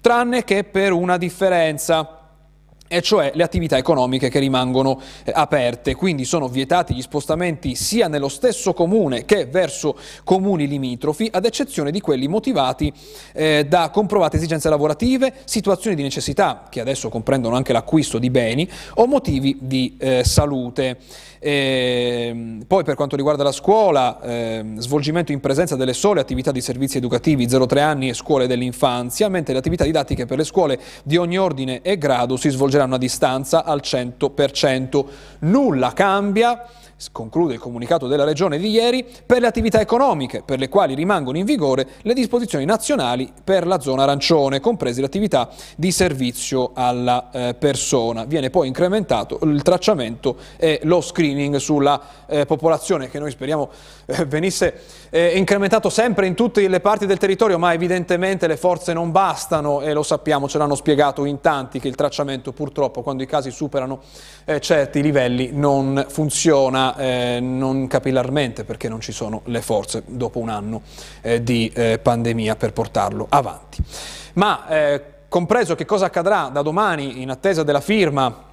tranne 0.00 0.44
che 0.44 0.64
per 0.64 0.92
una 0.92 1.16
differenza 1.16 2.24
e 2.86 3.00
cioè 3.00 3.32
le 3.34 3.42
attività 3.42 3.76
economiche 3.76 4.28
che 4.28 4.38
rimangono 4.38 5.00
eh, 5.24 5.32
aperte, 5.34 5.94
quindi 5.94 6.24
sono 6.24 6.48
vietati 6.48 6.94
gli 6.94 7.02
spostamenti 7.02 7.74
sia 7.74 8.08
nello 8.08 8.28
stesso 8.28 8.72
comune 8.72 9.24
che 9.24 9.46
verso 9.46 9.96
comuni 10.22 10.68
limitrofi, 10.68 11.28
ad 11.32 11.44
eccezione 11.44 11.90
di 11.90 12.00
quelli 12.00 12.28
motivati 12.28 12.92
eh, 13.32 13.66
da 13.66 13.90
comprovate 13.90 14.36
esigenze 14.36 14.68
lavorative, 14.68 15.32
situazioni 15.44 15.96
di 15.96 16.02
necessità, 16.02 16.66
che 16.68 16.80
adesso 16.80 17.08
comprendono 17.08 17.56
anche 17.56 17.72
l'acquisto 17.72 18.18
di 18.18 18.30
beni, 18.30 18.68
o 18.94 19.06
motivi 19.06 19.56
di 19.60 19.96
eh, 19.98 20.22
salute. 20.22 20.98
E 21.46 22.28
ehm, 22.30 22.64
poi 22.66 22.84
per 22.84 22.94
quanto 22.94 23.16
riguarda 23.16 23.42
la 23.42 23.52
scuola, 23.52 24.18
eh, 24.22 24.64
svolgimento 24.78 25.30
in 25.30 25.40
presenza 25.40 25.76
delle 25.76 25.92
sole 25.92 26.20
attività 26.20 26.50
di 26.50 26.62
servizi 26.62 26.96
educativi 26.96 27.44
0-3 27.44 27.80
anni 27.80 28.08
e 28.08 28.14
scuole 28.14 28.46
dell'infanzia, 28.46 29.28
mentre 29.28 29.52
le 29.52 29.58
attività 29.58 29.84
didattiche 29.84 30.24
per 30.24 30.38
le 30.38 30.44
scuole 30.44 30.80
di 31.02 31.18
ogni 31.18 31.36
ordine 31.36 31.82
e 31.82 31.98
grado 31.98 32.38
si 32.38 32.48
svolgeranno 32.48 32.94
a 32.94 32.98
distanza 32.98 33.62
al 33.62 33.82
100%. 33.84 35.04
Nulla 35.40 35.92
cambia 35.92 36.66
conclude 37.12 37.54
il 37.54 37.60
comunicato 37.60 38.06
della 38.06 38.24
Regione 38.24 38.58
di 38.58 38.70
ieri, 38.70 39.06
per 39.24 39.40
le 39.40 39.46
attività 39.46 39.80
economiche 39.80 40.42
per 40.44 40.58
le 40.58 40.68
quali 40.68 40.94
rimangono 40.94 41.38
in 41.38 41.44
vigore 41.44 41.86
le 42.02 42.14
disposizioni 42.14 42.64
nazionali 42.64 43.32
per 43.42 43.66
la 43.66 43.80
zona 43.80 44.02
arancione, 44.02 44.60
comprese 44.60 45.00
le 45.00 45.06
attività 45.06 45.48
di 45.76 45.90
servizio 45.90 46.70
alla 46.74 47.30
eh, 47.30 47.54
persona. 47.54 48.24
Viene 48.24 48.50
poi 48.50 48.68
incrementato 48.68 49.38
il 49.42 49.62
tracciamento 49.62 50.36
e 50.56 50.80
lo 50.84 51.00
screening 51.00 51.56
sulla 51.56 52.00
eh, 52.26 52.46
popolazione 52.46 53.08
che 53.08 53.18
noi 53.18 53.30
speriamo 53.30 53.70
eh, 54.06 54.24
venisse 54.26 54.80
eh, 55.10 55.36
incrementato 55.36 55.88
sempre 55.88 56.26
in 56.26 56.34
tutte 56.34 56.66
le 56.66 56.80
parti 56.80 57.06
del 57.06 57.18
territorio, 57.18 57.58
ma 57.58 57.72
evidentemente 57.72 58.46
le 58.46 58.56
forze 58.56 58.92
non 58.92 59.10
bastano 59.10 59.80
e 59.80 59.92
lo 59.92 60.02
sappiamo, 60.02 60.48
ce 60.48 60.58
l'hanno 60.58 60.74
spiegato 60.74 61.24
in 61.24 61.40
tanti 61.40 61.80
che 61.80 61.88
il 61.88 61.94
tracciamento 61.94 62.52
purtroppo 62.52 63.02
quando 63.02 63.22
i 63.22 63.26
casi 63.26 63.50
superano 63.50 64.00
eh, 64.44 64.60
certi 64.60 65.02
livelli 65.02 65.50
non 65.52 66.06
funziona 66.08 66.93
eh, 66.96 67.38
non 67.40 67.86
capillarmente 67.86 68.64
perché 68.64 68.88
non 68.88 69.00
ci 69.00 69.12
sono 69.12 69.42
le 69.44 69.60
forze 69.62 70.02
dopo 70.06 70.38
un 70.38 70.48
anno 70.48 70.82
eh, 71.20 71.42
di 71.42 71.70
eh, 71.74 71.98
pandemia 71.98 72.56
per 72.56 72.72
portarlo 72.72 73.26
avanti. 73.28 73.82
Ma 74.34 74.68
eh, 74.68 75.02
compreso 75.28 75.74
che 75.74 75.84
cosa 75.84 76.06
accadrà 76.06 76.48
da 76.52 76.62
domani 76.62 77.22
in 77.22 77.30
attesa 77.30 77.62
della 77.62 77.80
firma 77.80 78.52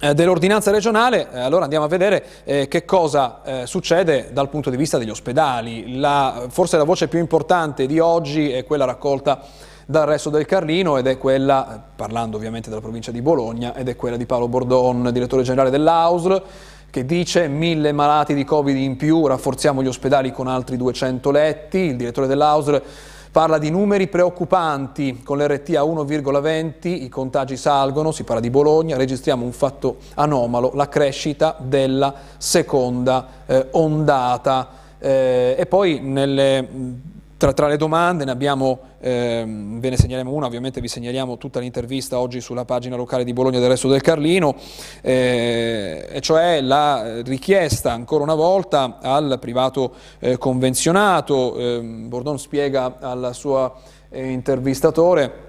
eh, 0.00 0.14
dell'ordinanza 0.14 0.70
regionale, 0.70 1.28
eh, 1.32 1.40
allora 1.40 1.64
andiamo 1.64 1.84
a 1.84 1.88
vedere 1.88 2.24
eh, 2.44 2.68
che 2.68 2.84
cosa 2.84 3.42
eh, 3.44 3.66
succede 3.66 4.30
dal 4.32 4.48
punto 4.48 4.70
di 4.70 4.76
vista 4.76 4.96
degli 4.96 5.10
ospedali. 5.10 5.98
La, 5.98 6.46
forse 6.50 6.76
la 6.76 6.84
voce 6.84 7.08
più 7.08 7.18
importante 7.18 7.86
di 7.86 7.98
oggi 7.98 8.52
è 8.52 8.64
quella 8.64 8.84
raccolta 8.84 9.40
dal 9.84 10.06
resto 10.06 10.28
del 10.30 10.44
Carlino 10.44 10.98
ed 10.98 11.06
è 11.06 11.18
quella, 11.18 11.82
parlando 11.96 12.36
ovviamente 12.36 12.68
della 12.68 12.80
provincia 12.80 13.10
di 13.10 13.22
Bologna, 13.22 13.74
ed 13.74 13.88
è 13.88 13.96
quella 13.96 14.16
di 14.16 14.26
Paolo 14.26 14.46
Bordon, 14.46 15.10
direttore 15.12 15.42
generale 15.42 15.70
dell'AUSL, 15.70 16.42
che 16.90 17.04
dice 17.04 17.48
mille 17.48 17.92
malati 17.92 18.34
di 18.34 18.44
Covid 18.44 18.76
in 18.76 18.96
più, 18.96 19.26
rafforziamo 19.26 19.82
gli 19.82 19.86
ospedali 19.86 20.32
con 20.32 20.46
altri 20.48 20.76
200 20.76 21.30
letti. 21.30 21.78
Il 21.78 21.96
direttore 21.96 22.26
dell'AUSL 22.26 22.82
parla 23.30 23.58
di 23.58 23.70
numeri 23.70 24.08
preoccupanti, 24.08 25.20
con 25.22 25.38
l'RT 25.38 25.76
a 25.76 25.82
1,20 25.82 26.88
i 26.88 27.08
contagi 27.08 27.56
salgono, 27.56 28.10
si 28.10 28.24
parla 28.24 28.40
di 28.40 28.50
Bologna, 28.50 28.96
registriamo 28.96 29.44
un 29.44 29.52
fatto 29.52 29.98
anomalo, 30.14 30.72
la 30.74 30.88
crescita 30.88 31.56
della 31.58 32.14
seconda 32.38 33.26
eh, 33.46 33.66
ondata. 33.72 34.68
Eh, 34.98 35.56
e 35.58 35.66
poi 35.66 36.00
nelle 36.00 37.16
tra, 37.38 37.52
tra, 37.54 37.68
le 37.68 37.78
domande 37.78 38.24
ne 38.24 38.30
abbiamo, 38.30 38.80
eh, 39.00 39.42
ve 39.46 39.90
ne 39.90 39.96
segnaliamo 39.96 40.32
una, 40.32 40.46
ovviamente 40.46 40.80
vi 40.80 40.88
segnaliamo 40.88 41.38
tutta 41.38 41.60
l'intervista 41.60 42.18
oggi 42.18 42.40
sulla 42.42 42.66
pagina 42.66 42.96
locale 42.96 43.24
di 43.24 43.32
Bologna 43.32 43.60
del 43.60 43.68
Resto 43.70 43.88
del 43.88 44.02
Carlino, 44.02 44.56
eh, 45.00 46.06
e 46.10 46.20
cioè 46.20 46.60
la 46.60 47.22
richiesta 47.22 47.92
ancora 47.92 48.24
una 48.24 48.34
volta 48.34 48.98
al 49.00 49.38
privato 49.40 49.94
eh, 50.18 50.36
convenzionato, 50.36 51.56
ehm, 51.56 52.08
Bordon 52.08 52.38
spiega 52.38 52.98
al 53.00 53.30
suo 53.32 53.74
eh, 54.10 54.28
intervistatore 54.28 55.46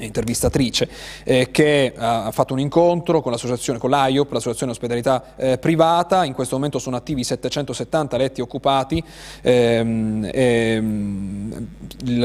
intervistatrice, 0.00 0.88
eh, 1.24 1.48
che 1.50 1.92
ha 1.96 2.30
fatto 2.30 2.52
un 2.52 2.60
incontro 2.60 3.20
con 3.20 3.32
l'associazione, 3.32 3.78
con 3.78 3.90
l'AIOP, 3.90 4.32
l'associazione 4.32 4.72
ospedalità 4.72 5.34
eh, 5.36 5.58
privata, 5.58 6.24
in 6.24 6.32
questo 6.32 6.56
momento 6.56 6.78
sono 6.78 6.96
attivi 6.96 7.24
770 7.24 8.16
letti 8.16 8.40
occupati, 8.40 9.02
ehm, 9.42 10.28
ehm, 10.32 11.66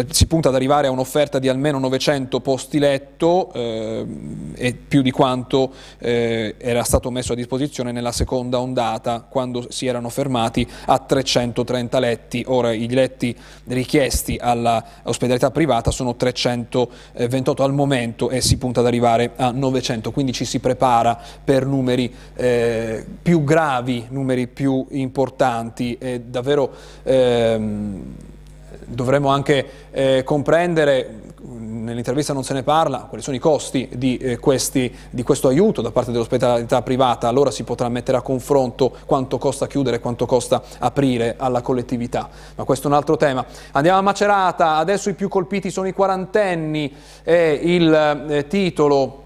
si 0.09 0.25
punta 0.27 0.49
ad 0.49 0.55
arrivare 0.55 0.87
a 0.87 0.91
un'offerta 0.91 1.39
di 1.39 1.49
almeno 1.49 1.79
900 1.79 2.39
posti 2.39 2.79
letto 2.79 3.51
ehm, 3.53 4.53
e 4.55 4.73
più 4.73 5.01
di 5.01 5.11
quanto 5.11 5.73
eh, 5.99 6.55
era 6.57 6.83
stato 6.83 7.11
messo 7.11 7.33
a 7.33 7.35
disposizione 7.35 7.91
nella 7.91 8.11
seconda 8.11 8.59
ondata 8.59 9.25
quando 9.27 9.67
si 9.69 9.85
erano 9.85 10.09
fermati 10.09 10.67
a 10.85 10.99
330 10.99 11.99
letti, 11.99 12.43
ora 12.47 12.71
i 12.71 12.87
letti 12.89 13.35
richiesti 13.65 14.37
all'ospedalità 14.39 15.51
privata 15.51 15.91
sono 15.91 16.15
328 16.15 17.63
al 17.65 17.73
momento 17.73 18.29
e 18.29 18.41
si 18.41 18.57
punta 18.57 18.79
ad 18.79 18.85
arrivare 18.85 19.33
a 19.35 19.51
900, 19.51 20.11
quindi 20.11 20.31
ci 20.31 20.45
si 20.45 20.59
prepara 20.59 21.19
per 21.43 21.65
numeri 21.65 22.13
eh, 22.35 23.05
più 23.21 23.43
gravi, 23.43 24.05
numeri 24.09 24.47
più 24.47 24.85
importanti. 24.91 25.97
E 25.99 26.21
davvero 26.21 26.71
ehm, 27.03 28.03
dovremmo 28.85 29.29
anche 29.29 29.65
eh, 29.91 30.21
comprendere 30.23 31.21
nell'intervista 31.85 32.33
non 32.33 32.43
se 32.43 32.53
ne 32.53 32.63
parla, 32.63 33.05
quali 33.07 33.23
sono 33.23 33.35
i 33.35 33.39
costi 33.39 33.87
di, 33.93 34.17
eh, 34.17 34.37
questi, 34.37 34.93
di 35.09 35.23
questo 35.23 35.47
aiuto 35.47 35.81
da 35.81 35.91
parte 35.91 36.11
dell'ospitalità 36.11 36.81
privata, 36.81 37.27
allora 37.27 37.51
si 37.51 37.63
potrà 37.63 37.87
mettere 37.87 38.17
a 38.17 38.21
confronto 38.21 38.93
quanto 39.05 39.37
costa 39.37 39.67
chiudere 39.67 39.97
e 39.97 39.99
quanto 39.99 40.25
costa 40.25 40.61
aprire 40.79 41.35
alla 41.37 41.61
collettività. 41.61 42.29
Ma 42.55 42.63
questo 42.63 42.87
è 42.87 42.91
un 42.91 42.97
altro 42.97 43.15
tema. 43.15 43.45
Andiamo 43.71 43.99
a 43.99 44.01
Macerata, 44.01 44.75
adesso 44.75 45.09
i 45.09 45.13
più 45.13 45.29
colpiti 45.29 45.71
sono 45.71 45.87
i 45.87 45.93
quarantenni, 45.93 46.93
è 47.23 47.59
il 47.61 48.25
eh, 48.29 48.47
titolo 48.47 49.23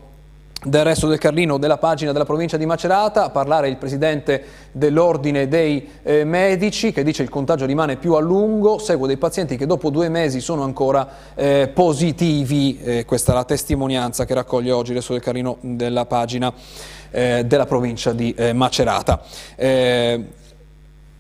del 0.64 0.84
resto 0.84 1.08
del 1.08 1.18
Carlino 1.20 1.58
della 1.58 1.78
pagina 1.78 2.12
della 2.12 2.26
provincia 2.26 2.58
di 2.58 2.66
Macerata, 2.66 3.24
a 3.24 3.30
parlare 3.30 3.70
il 3.70 3.78
presidente 3.78 4.44
dell'ordine 4.72 5.48
dei 5.48 5.88
eh, 6.04 6.26
medici 6.26 6.92
che 6.92 7.04
dice 7.04 7.24
il 7.24 7.30
contagio 7.30 7.66
rimane 7.66 7.96
più 7.96 8.14
a 8.14 8.20
lungo, 8.20 8.78
segue 8.78 9.08
dei 9.08 9.18
pazienti 9.18 9.56
che 9.56 9.66
dopo 9.66 9.90
due 9.90 10.10
mesi 10.10 10.42
sono 10.42 10.64
ancora 10.64 11.08
eh, 11.36 11.72
positivi, 11.74 12.78
eh, 12.84 13.06
questa 13.06 13.32
è 13.32 13.36
la 13.36 13.46
testimonianza 13.46 14.26
che 14.26 14.34
raccoglie 14.34 14.72
oggi 14.72 14.90
il 14.90 14.98
resto 14.98 15.14
del 15.14 15.22
Carlino 15.22 15.58
della 15.62 16.06
pagina 16.06 16.52
eh, 17.12 17.44
della 17.46 17.66
provincia 17.66 18.12
di 18.12 18.34
eh, 18.38 18.52
Macerata. 18.52 19.22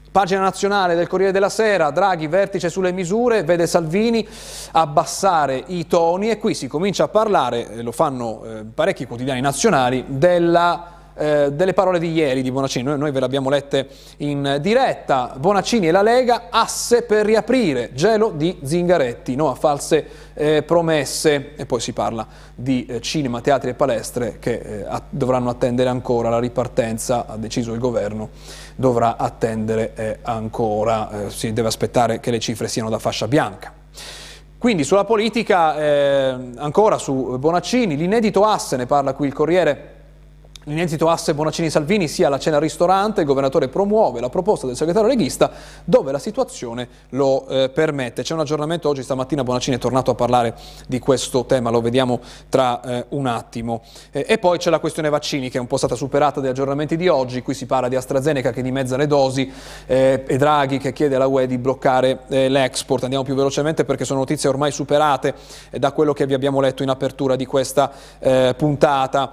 Eh, 0.09 0.17
Pagina 0.19 0.41
nazionale 0.41 0.95
del 0.95 1.07
Corriere 1.07 1.31
della 1.31 1.49
Sera, 1.49 1.91
Draghi 1.91 2.27
vertice 2.27 2.69
sulle 2.69 2.91
misure, 2.91 3.43
vede 3.43 3.67
Salvini 3.67 4.27
abbassare 4.71 5.63
i 5.67 5.87
toni 5.87 6.29
e 6.29 6.37
qui 6.37 6.53
si 6.53 6.67
comincia 6.67 7.05
a 7.05 7.07
parlare, 7.07 7.81
lo 7.81 7.91
fanno 7.91 8.43
eh, 8.43 8.63
parecchi 8.73 9.05
quotidiani 9.05 9.41
nazionali, 9.41 10.05
della 10.07 10.97
eh, 11.19 11.51
delle 11.51 11.73
parole 11.73 11.99
di 11.99 12.11
ieri 12.11 12.41
di 12.41 12.49
Bonaccini, 12.49 12.85
noi, 12.85 12.97
noi 12.97 13.11
ve 13.11 13.19
le 13.19 13.25
abbiamo 13.25 13.49
lette 13.49 13.89
in 14.17 14.57
diretta, 14.61 15.35
Bonaccini 15.37 15.89
e 15.89 15.91
la 15.91 16.01
Lega, 16.01 16.43
asse 16.49 17.01
per 17.01 17.25
riaprire, 17.25 17.91
gelo 17.93 18.31
di 18.33 18.57
Zingaretti, 18.63 19.35
no 19.35 19.49
a 19.49 19.55
false 19.55 20.05
eh, 20.33 20.63
promesse. 20.63 21.55
E 21.55 21.65
poi 21.65 21.81
si 21.81 21.91
parla 21.91 22.25
di 22.55 22.85
eh, 22.85 23.01
cinema, 23.01 23.41
teatri 23.41 23.71
e 23.71 23.73
palestre 23.73 24.37
che 24.39 24.53
eh, 24.53 24.85
a, 24.87 25.01
dovranno 25.09 25.49
attendere 25.49 25.89
ancora 25.89 26.29
la 26.29 26.39
ripartenza, 26.39 27.25
ha 27.27 27.35
deciso 27.35 27.73
il 27.73 27.79
governo, 27.79 28.29
dovrà 28.75 29.17
attendere 29.17 29.93
eh, 29.95 30.17
ancora, 30.21 31.25
eh, 31.25 31.29
si 31.29 31.51
deve 31.51 31.67
aspettare 31.67 32.19
che 32.21 32.31
le 32.31 32.39
cifre 32.39 32.69
siano 32.69 32.89
da 32.89 32.97
fascia 32.97 33.27
bianca. 33.27 33.73
Quindi 34.57 34.83
sulla 34.83 35.05
politica, 35.05 35.73
ancora 36.57 36.97
su 36.97 37.37
Bonaccini, 37.39 37.95
l'inedito 37.95 38.43
asse, 38.43 38.75
ne 38.75 38.85
parla 38.85 39.13
qui 39.13 39.27
il 39.27 39.33
Corriere, 39.33 39.98
L'inedito 40.69 41.09
asse 41.09 41.33
Bonaccini-Salvini 41.33 42.07
sia 42.07 42.29
la 42.29 42.37
cena 42.37 42.59
ristorante, 42.59 43.21
il 43.21 43.25
governatore 43.25 43.69
promuove 43.69 44.19
la 44.19 44.29
proposta 44.29 44.67
del 44.67 44.75
segretario 44.75 45.07
leghista 45.07 45.49
dove 45.83 46.11
la 46.11 46.19
situazione 46.19 46.87
lo 47.09 47.47
eh, 47.47 47.69
permette. 47.69 48.21
C'è 48.21 48.35
un 48.35 48.41
aggiornamento 48.41 48.87
oggi, 48.87 49.01
stamattina 49.01 49.43
Bonaccini 49.43 49.77
è 49.77 49.79
tornato 49.79 50.11
a 50.11 50.13
parlare 50.13 50.53
di 50.87 50.99
questo 50.99 51.45
tema, 51.45 51.71
lo 51.71 51.81
vediamo 51.81 52.19
tra 52.49 52.81
eh, 52.81 53.05
un 53.09 53.25
attimo. 53.25 53.81
Eh, 54.11 54.25
e 54.29 54.37
poi 54.37 54.59
c'è 54.59 54.69
la 54.69 54.77
questione 54.77 55.09
vaccini 55.09 55.49
che 55.49 55.57
è 55.57 55.59
un 55.59 55.65
po' 55.65 55.77
stata 55.77 55.95
superata 55.95 56.39
dagli 56.39 56.51
aggiornamenti 56.51 56.97
di 56.97 57.07
oggi, 57.07 57.41
qui 57.41 57.55
si 57.55 57.65
parla 57.65 57.87
di 57.87 57.95
AstraZeneca 57.95 58.51
che 58.51 58.61
dimezza 58.61 58.95
le 58.95 59.07
dosi 59.07 59.51
eh, 59.87 60.23
e 60.27 60.37
Draghi 60.37 60.77
che 60.77 60.93
chiede 60.93 61.15
alla 61.15 61.25
UE 61.25 61.47
di 61.47 61.57
bloccare 61.57 62.19
eh, 62.27 62.47
l'export. 62.47 63.01
Andiamo 63.01 63.23
più 63.23 63.33
velocemente 63.33 63.85
perché 63.85 64.05
sono 64.05 64.19
notizie 64.19 64.49
ormai 64.49 64.71
superate 64.71 65.33
eh, 65.71 65.79
da 65.79 65.93
quello 65.93 66.13
che 66.13 66.27
vi 66.27 66.35
abbiamo 66.35 66.61
letto 66.61 66.83
in 66.83 66.89
apertura 66.89 67.35
di 67.35 67.47
questa 67.47 67.91
puntata. 68.55 69.31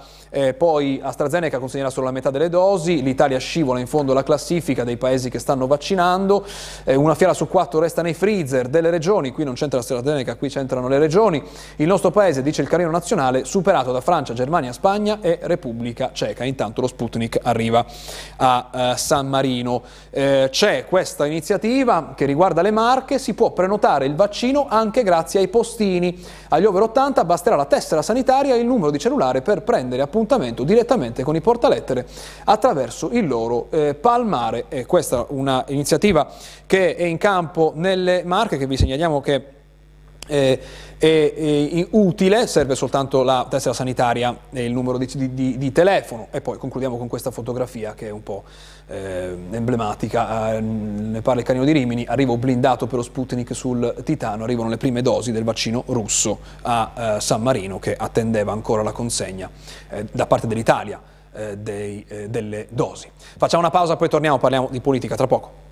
Poi 0.57 1.01
AstraZeneca 1.03 1.59
consegnerà 1.59 1.91
solo 1.91 2.07
la 2.07 2.13
metà 2.13 2.31
delle 2.31 2.49
dosi, 2.49 3.03
l'Italia 3.03 3.39
scivola 3.39 3.81
in 3.81 3.87
fondo 3.87 4.13
alla 4.13 4.23
classifica 4.23 4.85
dei 4.85 4.97
paesi 4.97 5.31
che 5.31 5.39
stanno 5.39 5.67
vaccinando, 5.67 6.45
eh, 6.85 6.95
una 6.95 7.15
fiala 7.15 7.35
su 7.35 7.49
quattro 7.49 7.81
resta 7.81 8.03
nei 8.03 8.15
freezer 8.15 8.69
delle 8.69 8.91
regioni, 8.91 9.31
qui 9.31 9.45
non 9.45 9.55
c'entra 9.55 9.81
AstraZeneca, 9.81 10.37
qui 10.37 10.49
c'entrano 10.49 10.89
le 10.89 10.99
regioni, 10.99 11.43
il 11.77 11.87
nostro 11.87 12.11
paese, 12.11 12.43
dice 12.43 12.63
il 12.63 12.69
carino 12.69 12.91
nazionale, 12.91 13.45
superato 13.45 13.93
da 13.93 14.01
Francia, 14.01 14.35
Germania, 14.35 14.73
Spagna 14.73 15.19
e 15.21 15.39
Repubblica 15.43 16.11
Ceca, 16.13 16.45
intanto 16.45 16.81
lo 16.81 16.87
Sputnik 16.87 17.39
arriva 17.43 17.85
a 18.37 18.71
eh, 18.73 18.97
San 18.97 19.29
Marino. 19.29 19.83
Eh, 20.11 20.49
c'è 20.51 20.87
questa 20.87 21.27
iniziativa 21.27 22.15
che 22.17 22.25
riguarda 22.27 22.63
le 22.63 22.71
marche, 22.71 23.19
si 23.19 23.35
può 23.35 23.53
prenotare 23.53 24.07
il 24.07 24.15
vaccino 24.15 24.67
anche 24.69 25.03
grazie 25.03 25.41
ai 25.41 25.49
postini, 25.49 26.23
agli 26.49 26.65
over 26.65 26.83
80 26.83 27.25
basterà 27.25 27.57
la 27.57 27.65
tessera 27.65 28.03
sanitaria 28.03 28.55
e 28.55 28.59
il 28.59 28.67
numero 28.67 28.91
di 28.91 28.99
cellulare 28.99 29.43
per 29.43 29.63
prendere 29.63 30.03
appuntamento 30.17 30.65
direttamente 30.65 31.23
con 31.23 31.37
i 31.37 31.43
portalettere 31.43 32.07
attraverso 32.45 33.11
il 33.13 33.27
loro 33.27 33.69
eh, 33.71 33.95
palmare. 33.95 34.65
E 34.69 34.87
questa 34.87 35.21
è 35.21 35.27
un'iniziativa 35.29 36.27
che 36.65 36.97
è 36.97 37.05
in 37.05 37.19
campo 37.19 37.73
nelle 37.75 38.23
Marche, 38.25 38.57
che 38.57 38.67
vi 38.67 38.79
segnaliamo 38.79 39.21
che 39.21 39.45
eh, 40.29 40.61
è, 40.99 41.35
è, 41.35 41.87
utile, 41.91 42.47
serve 42.47 42.75
soltanto 42.75 43.23
la 43.23 43.47
tessera 43.49 43.75
sanitaria 43.75 44.37
e 44.51 44.65
il 44.65 44.73
numero 44.73 44.97
di, 44.97 45.07
di, 45.35 45.59
di, 45.59 45.73
telefono 45.73 46.29
e 46.31 46.41
poi 46.41 46.57
concludiamo 46.57 46.97
con 46.97 47.07
questa 47.07 47.31
fotografia 47.31 47.95
che 47.95 48.09
è 48.09 48.11
un 48.11 48.23
po' 48.23 48.43
eh, 48.89 49.37
emblematica, 49.51 50.55
eh, 50.55 50.61
ne 50.61 51.21
parla 51.21 51.41
il 51.41 51.47
Canino 51.47 51.65
di 51.65 51.73
Rimini, 51.73 52.05
arrivo 52.05 52.37
blindato 52.37 52.87
per 52.87 52.97
lo 52.97 53.03
Sputnik 53.03 53.55
sul 53.55 53.95
Titano, 54.05 54.45
arrivano 54.45 54.69
le 54.69 54.77
prime 54.77 55.03
dosi 55.03 55.33
del 55.33 55.45
vaccino 55.45 55.83
russo 55.87 56.39
a 56.63 56.93
eh, 57.17 57.21
San 57.21 57.43
Marino 57.43 57.79
che 57.79 57.97
attendeva 57.97 58.53
ancora 58.53 58.83
la 58.83 58.93
consegna 58.93 59.51
eh, 59.89 60.07
da 60.11 60.27
parte 60.27 60.47
dell'Italia 60.47 61.15
delle 61.37 62.67
dosi. 62.71 63.11
Facciamo 63.37 63.63
una 63.63 63.71
pausa, 63.71 63.97
poi 63.97 64.09
torniamo, 64.09 64.39
parliamo 64.39 64.69
di 64.71 64.81
politica 64.81 65.17
tra 65.17 65.27
poco. 65.27 65.66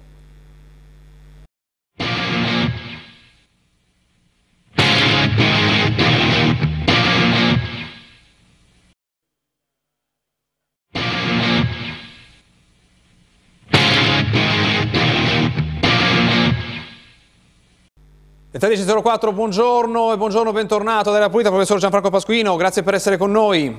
Le 18.57 18.61
13.04, 18.61 19.35
buongiorno 19.35 20.13
e 20.13 20.17
buongiorno, 20.17 20.53
bentornato 20.53 21.11
dalla 21.11 21.29
Pulita, 21.29 21.49
professor 21.49 21.77
Gianfranco 21.81 22.09
Pasquino, 22.09 22.55
grazie 22.55 22.85
per 22.85 22.95
essere 22.95 23.17
con 23.17 23.33
noi. 23.33 23.77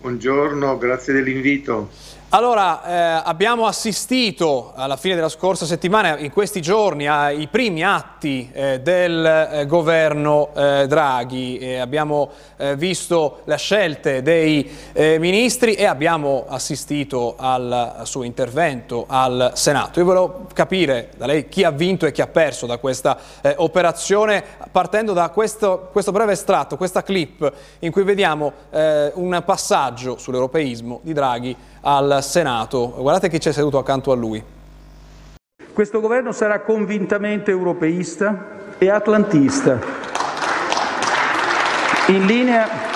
Buongiorno, 0.00 0.78
grazie 0.78 1.12
dell'invito. 1.12 1.88
Allora, 2.30 2.84
eh, 2.84 3.22
abbiamo 3.24 3.66
assistito 3.66 4.72
alla 4.74 4.96
fine 4.96 5.14
della 5.14 5.28
scorsa 5.28 5.64
settimana, 5.64 6.18
in 6.18 6.32
questi 6.32 6.60
giorni, 6.60 7.06
ai 7.06 7.46
primi 7.46 7.84
atti 7.84 8.50
eh, 8.52 8.80
del 8.80 9.24
eh, 9.24 9.66
governo 9.66 10.48
eh, 10.52 10.86
Draghi. 10.88 11.76
abbiamo 11.76 12.30
eh, 12.56 12.74
visto 12.74 13.42
le 13.44 13.56
scelte 13.56 14.22
dei 14.22 14.68
eh, 14.92 15.20
ministri 15.20 15.74
e 15.74 15.84
abbiamo 15.84 16.46
assistito 16.48 17.36
al 17.38 18.00
suo 18.02 18.24
intervento 18.24 19.04
al 19.06 19.52
Senato. 19.54 20.00
Io 20.00 20.04
volevo 20.04 20.46
capire 20.52 21.10
da 21.16 21.26
lei 21.26 21.48
chi 21.48 21.62
ha 21.62 21.70
vinto 21.70 22.06
e 22.06 22.12
chi 22.12 22.22
ha 22.22 22.26
perso 22.26 22.66
da 22.66 22.78
questa 22.78 23.16
operazione, 23.56 24.42
partendo 24.72 25.12
da 25.12 25.28
questo, 25.28 25.90
questo, 25.92 26.10
breve 26.10 26.32
estratto, 26.32 26.76
questa 26.76 27.04
clip 27.04 27.52
in 27.78 27.92
cui 27.92 28.02
vediamo 28.02 28.52
un 28.70 29.42
passaggio 29.44 30.18
sull'europeismo 30.18 31.00
di 31.02 31.12
Draghi 31.12 31.56
al 31.88 32.18
Senato. 32.20 32.92
Guardate 32.96 33.28
chi 33.28 33.38
c'è 33.38 33.52
seduto 33.52 33.78
accanto 33.78 34.10
a 34.10 34.16
lui. 34.16 34.42
Questo 35.72 36.00
governo 36.00 36.32
sarà 36.32 36.60
convintamente 36.62 37.52
europeista 37.52 38.74
e 38.78 38.90
atlantista, 38.90 39.78
in 42.08 42.26
linea 42.26 42.94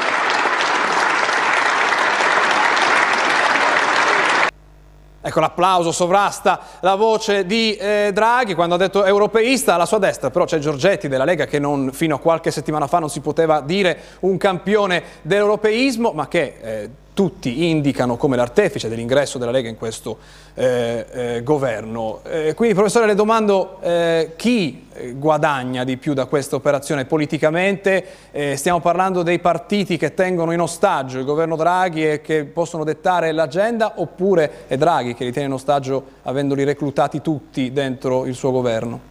Ecco 5.22 5.40
l'applauso 5.40 5.92
sovrasta 5.92 6.58
la 6.80 6.94
voce 6.94 7.44
di 7.44 7.76
eh, 7.76 8.10
Draghi 8.12 8.54
quando 8.54 8.74
ha 8.74 8.78
detto 8.78 9.04
europeista 9.04 9.74
alla 9.74 9.84
sua 9.84 9.98
destra, 9.98 10.30
però 10.30 10.46
c'è 10.46 10.58
Giorgetti 10.58 11.08
della 11.08 11.24
Lega 11.24 11.44
che 11.44 11.58
non, 11.58 11.92
fino 11.92 12.16
a 12.16 12.18
qualche 12.18 12.50
settimana 12.50 12.86
fa 12.86 12.98
non 12.98 13.10
si 13.10 13.20
poteva 13.20 13.60
dire 13.60 13.98
un 14.20 14.38
campione 14.38 15.02
dell'europeismo, 15.20 16.12
ma 16.12 16.26
che 16.26 16.56
eh, 16.62 16.90
tutti 17.20 17.68
indicano 17.68 18.16
come 18.16 18.34
l'artefice 18.34 18.88
dell'ingresso 18.88 19.36
della 19.36 19.50
Lega 19.50 19.68
in 19.68 19.76
questo 19.76 20.16
eh, 20.54 21.04
eh, 21.12 21.42
governo. 21.42 22.20
Eh, 22.24 22.54
quindi 22.54 22.74
professore 22.74 23.04
le 23.04 23.14
domando 23.14 23.78
eh, 23.82 24.32
chi 24.36 24.86
guadagna 25.16 25.84
di 25.84 25.98
più 25.98 26.14
da 26.14 26.24
questa 26.24 26.56
operazione 26.56 27.04
politicamente? 27.04 28.06
Eh, 28.30 28.56
stiamo 28.56 28.80
parlando 28.80 29.22
dei 29.22 29.38
partiti 29.38 29.98
che 29.98 30.14
tengono 30.14 30.52
in 30.52 30.62
ostaggio 30.62 31.18
il 31.18 31.26
governo 31.26 31.56
Draghi 31.56 32.10
e 32.10 32.20
che 32.22 32.46
possono 32.46 32.84
dettare 32.84 33.32
l'agenda 33.32 33.92
oppure 33.96 34.66
è 34.66 34.78
Draghi 34.78 35.12
che 35.12 35.24
li 35.24 35.30
tiene 35.30 35.48
in 35.48 35.52
ostaggio 35.52 36.02
avendoli 36.22 36.64
reclutati 36.64 37.20
tutti 37.20 37.70
dentro 37.70 38.24
il 38.24 38.34
suo 38.34 38.50
governo? 38.50 39.09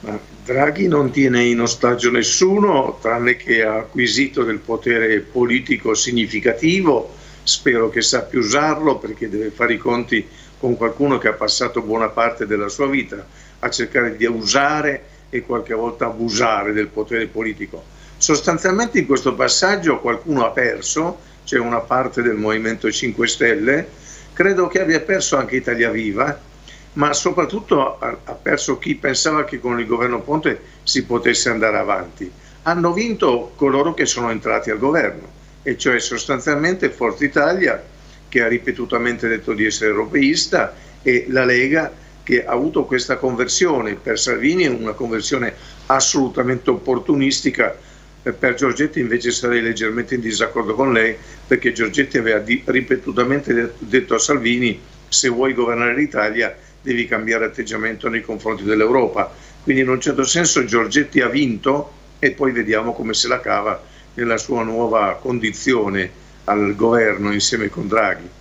Draghi 0.00 0.86
non 0.86 1.10
tiene 1.10 1.44
in 1.44 1.60
ostaggio 1.60 2.10
nessuno, 2.10 2.98
tranne 3.00 3.36
che 3.36 3.64
ha 3.64 3.78
acquisito 3.78 4.44
del 4.44 4.58
potere 4.58 5.18
politico 5.20 5.94
significativo, 5.94 7.14
spero 7.42 7.88
che 7.88 8.00
sappia 8.00 8.38
usarlo 8.38 8.98
perché 8.98 9.28
deve 9.28 9.50
fare 9.50 9.74
i 9.74 9.78
conti 9.78 10.26
con 10.58 10.76
qualcuno 10.76 11.18
che 11.18 11.28
ha 11.28 11.32
passato 11.32 11.82
buona 11.82 12.08
parte 12.08 12.46
della 12.46 12.68
sua 12.68 12.86
vita 12.86 13.26
a 13.60 13.70
cercare 13.70 14.16
di 14.16 14.24
usare 14.26 15.04
e 15.30 15.42
qualche 15.42 15.74
volta 15.74 16.06
abusare 16.06 16.72
del 16.72 16.88
potere 16.88 17.26
politico. 17.26 17.84
Sostanzialmente 18.16 18.98
in 18.98 19.06
questo 19.06 19.34
passaggio 19.34 20.00
qualcuno 20.00 20.44
ha 20.44 20.50
perso, 20.50 21.18
c'è 21.44 21.58
una 21.58 21.80
parte 21.80 22.22
del 22.22 22.36
Movimento 22.36 22.90
5 22.90 23.26
Stelle, 23.26 23.88
credo 24.32 24.68
che 24.68 24.80
abbia 24.80 25.00
perso 25.00 25.36
anche 25.36 25.56
Italia 25.56 25.90
Viva, 25.90 26.46
ma 26.94 27.12
soprattutto 27.12 27.98
ha, 27.98 28.16
perso 28.40 28.78
chi 28.78 28.94
pensava 28.94 29.44
che 29.44 29.60
con 29.60 29.78
il 29.78 29.86
governo 29.86 30.20
Ponte 30.20 30.60
si 30.82 31.04
potesse 31.04 31.48
andare 31.48 31.78
avanti. 31.78 32.30
Hanno 32.62 32.92
vinto 32.92 33.52
coloro 33.56 33.94
che 33.94 34.06
sono 34.06 34.30
entrati 34.30 34.70
al 34.70 34.78
governo, 34.78 35.36
e 35.62 35.76
cioè 35.76 35.98
sostanzialmente 36.00 36.90
Forza 36.90 37.24
Italia, 37.24 37.82
che 38.28 38.42
ha 38.42 38.48
ripetutamente 38.48 39.28
detto 39.28 39.52
di 39.52 39.64
essere 39.64 39.90
europeista, 39.90 40.74
e 41.02 41.26
la 41.28 41.44
Lega, 41.44 41.92
che 42.22 42.44
ha 42.44 42.52
avuto 42.52 42.84
questa 42.84 43.16
conversione 43.16 43.94
per 43.94 44.18
Salvini, 44.18 44.66
una 44.66 44.92
conversione 44.92 45.54
assolutamente 45.86 46.70
opportunistica. 46.70 47.76
Per 48.20 48.54
Giorgetti 48.54 49.00
invece 49.00 49.30
sarei 49.30 49.62
leggermente 49.62 50.16
in 50.16 50.20
disaccordo 50.20 50.74
con 50.74 50.92
lei, 50.92 51.16
perché 51.46 51.72
Giorgetti 51.72 52.18
aveva 52.18 52.42
ripetutamente 52.64 53.72
detto 53.78 54.14
a 54.14 54.18
Salvini 54.18 54.78
se 55.08 55.28
vuoi 55.28 55.54
governare 55.54 55.94
l'Italia 55.94 56.54
devi 56.82 57.06
cambiare 57.06 57.46
atteggiamento 57.46 58.08
nei 58.08 58.22
confronti 58.22 58.64
dell'Europa. 58.64 59.30
Quindi 59.62 59.82
in 59.82 59.88
un 59.88 60.00
certo 60.00 60.24
senso 60.24 60.64
Giorgetti 60.64 61.20
ha 61.20 61.28
vinto 61.28 61.92
e 62.18 62.32
poi 62.32 62.52
vediamo 62.52 62.92
come 62.92 63.14
se 63.14 63.28
la 63.28 63.40
cava 63.40 63.80
nella 64.14 64.36
sua 64.36 64.62
nuova 64.62 65.18
condizione 65.20 66.10
al 66.44 66.74
governo 66.74 67.32
insieme 67.32 67.68
con 67.68 67.86
Draghi. 67.86 68.36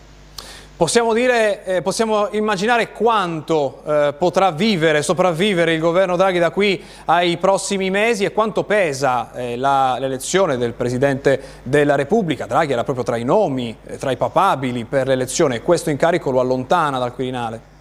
Possiamo, 0.78 1.12
dire, 1.14 1.66
eh, 1.66 1.82
possiamo 1.82 2.30
immaginare 2.34 2.92
quanto 2.92 3.82
eh, 3.84 4.14
potrà 4.16 4.52
vivere, 4.52 5.02
sopravvivere 5.02 5.74
il 5.74 5.80
governo 5.80 6.16
Draghi 6.16 6.38
da 6.38 6.52
qui 6.52 6.80
ai 7.06 7.38
prossimi 7.38 7.90
mesi 7.90 8.26
e 8.26 8.32
quanto 8.32 8.64
pesa 8.64 9.34
eh, 9.34 9.58
l'elezione 9.58 10.56
del 10.56 10.74
Presidente 10.74 11.42
della 11.64 11.96
Repubblica. 11.96 12.46
Draghi 12.46 12.74
era 12.74 12.84
proprio 12.84 13.04
tra 13.04 13.18
i 13.18 13.24
nomi, 13.24 13.76
eh, 13.88 13.98
tra 13.98 14.12
i 14.12 14.18
papabili 14.18 14.86
per 14.86 15.08
l'elezione 15.08 15.56
e 15.56 15.62
questo 15.64 15.90
incarico 15.90 16.30
lo 16.30 16.40
allontana 16.40 17.00
dal 17.00 17.14
Quirinale. 17.16 17.77